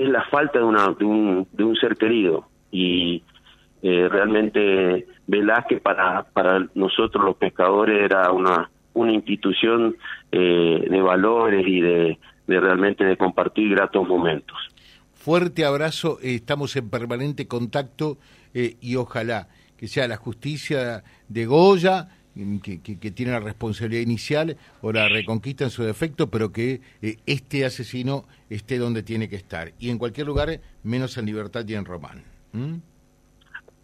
es 0.00 0.08
la 0.08 0.24
falta 0.24 0.58
de, 0.58 0.64
una, 0.64 0.88
de, 0.98 1.04
un, 1.04 1.46
de 1.52 1.64
un 1.64 1.76
ser 1.76 1.96
querido. 1.96 2.46
Y 2.70 3.22
eh, 3.82 4.08
realmente 4.10 5.06
Velázquez 5.26 5.80
para, 5.80 6.24
para 6.24 6.66
nosotros 6.74 7.24
los 7.24 7.36
pescadores 7.36 8.02
era 8.02 8.30
una, 8.32 8.70
una 8.94 9.12
institución 9.12 9.96
eh, 10.32 10.86
de 10.88 11.00
valores 11.00 11.66
y 11.66 11.80
de, 11.80 12.18
de 12.46 12.60
realmente 12.60 13.04
de 13.04 13.16
compartir 13.16 13.70
gratos 13.70 14.06
momentos. 14.06 14.56
Fuerte 15.14 15.64
abrazo, 15.64 16.18
estamos 16.22 16.76
en 16.76 16.90
permanente 16.90 17.46
contacto 17.46 18.18
eh, 18.52 18.76
y 18.80 18.96
ojalá 18.96 19.48
que 19.76 19.88
sea 19.88 20.06
la 20.06 20.16
justicia 20.16 21.02
de 21.28 21.46
Goya, 21.46 22.08
que, 22.62 22.80
que, 22.80 23.10
tiene 23.10 23.32
la 23.32 23.40
responsabilidad 23.40 24.02
inicial 24.02 24.56
o 24.82 24.92
la 24.92 25.08
reconquista 25.08 25.64
en 25.64 25.70
su 25.70 25.82
defecto, 25.82 26.30
pero 26.30 26.52
que 26.52 26.80
eh, 27.00 27.16
este 27.26 27.64
asesino 27.64 28.24
esté 28.50 28.78
donde 28.78 29.02
tiene 29.02 29.28
que 29.28 29.36
estar. 29.36 29.72
Y 29.78 29.90
en 29.90 29.98
cualquier 29.98 30.26
lugar, 30.26 30.60
menos 30.82 31.16
en 31.16 31.26
libertad 31.26 31.64
y 31.66 31.74
en 31.74 31.84
Román. 31.84 32.24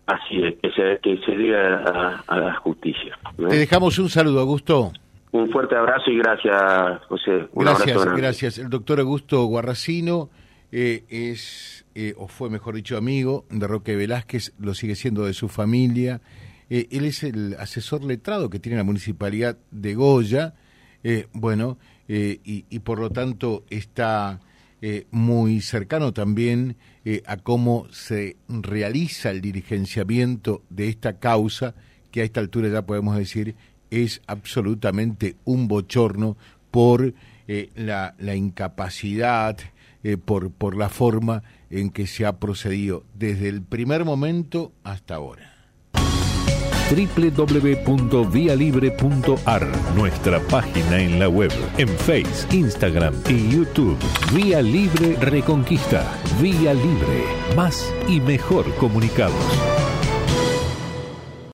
Así 0.06 0.42
es, 0.42 0.54
que 0.60 0.70
se, 0.72 0.98
que 1.02 1.16
se 1.24 1.36
diga 1.36 2.22
a, 2.26 2.36
la 2.36 2.54
justicia. 2.56 3.16
Te 3.36 3.56
dejamos 3.56 3.98
un 3.98 4.08
saludo, 4.08 4.40
Augusto. 4.40 4.92
Un 5.32 5.50
fuerte 5.50 5.76
abrazo 5.76 6.10
y 6.10 6.18
gracias, 6.18 7.04
José. 7.08 7.48
gracias, 7.54 8.04
gracias. 8.16 8.58
El 8.58 8.68
doctor 8.68 9.00
Augusto 9.00 9.44
Guarracino 9.44 10.30
eh, 10.72 11.04
es, 11.08 11.84
eh, 11.94 12.14
o 12.16 12.26
fue 12.26 12.50
mejor 12.50 12.74
dicho, 12.74 12.96
amigo 12.96 13.44
de 13.50 13.66
Roque 13.66 13.94
Velázquez, 13.96 14.54
lo 14.58 14.74
sigue 14.74 14.96
siendo 14.96 15.24
de 15.24 15.34
su 15.34 15.48
familia. 15.48 16.20
Eh, 16.70 16.86
él 16.92 17.04
es 17.04 17.24
el 17.24 17.56
asesor 17.58 18.04
letrado 18.04 18.48
que 18.48 18.60
tiene 18.60 18.78
la 18.78 18.84
municipalidad 18.84 19.58
de 19.72 19.94
Goya, 19.96 20.54
eh, 21.02 21.26
bueno, 21.32 21.78
eh, 22.06 22.38
y, 22.44 22.78
por 22.78 23.00
lo 23.00 23.10
tanto 23.10 23.64
está 23.68 24.40
muy 25.10 25.60
cercano 25.60 26.14
también 26.14 26.78
a 27.26 27.36
cómo 27.36 27.86
se 27.90 28.38
realiza 28.48 29.30
el 29.30 29.42
dirigenciamiento 29.42 30.62
de 30.70 30.88
esta 30.88 31.18
causa, 31.18 31.74
que 32.10 32.22
a 32.22 32.24
esta 32.24 32.40
altura 32.40 32.70
ya 32.70 32.86
podemos 32.86 33.14
decir 33.14 33.56
es 33.90 34.22
absolutamente 34.26 35.36
un 35.44 35.68
bochorno 35.68 36.36
por 36.70 37.14
la, 37.74 38.14
la, 38.18 38.36
incapacidad, 38.36 39.58
por, 40.24 40.52
por 40.52 40.76
la 40.76 40.88
forma 40.88 41.42
en 41.68 41.90
que 41.90 42.06
se 42.06 42.24
ha 42.24 42.38
procedido 42.38 43.04
desde 43.14 43.48
el 43.48 43.62
primer 43.62 44.04
momento 44.04 44.72
hasta 44.84 45.16
ahora 45.16 45.60
www.vialibre.ar, 46.90 49.68
nuestra 49.94 50.40
página 50.40 51.00
en 51.00 51.18
la 51.18 51.28
web, 51.28 51.50
en 51.78 51.88
Face, 51.88 52.46
Instagram 52.50 53.14
y 53.28 53.50
YouTube. 53.50 53.98
Vía 54.34 54.60
Libre 54.62 55.16
Reconquista. 55.20 56.04
Vía 56.40 56.72
Libre. 56.74 57.24
Más 57.56 57.92
y 58.08 58.20
mejor 58.20 58.72
comunicados. 58.76 59.79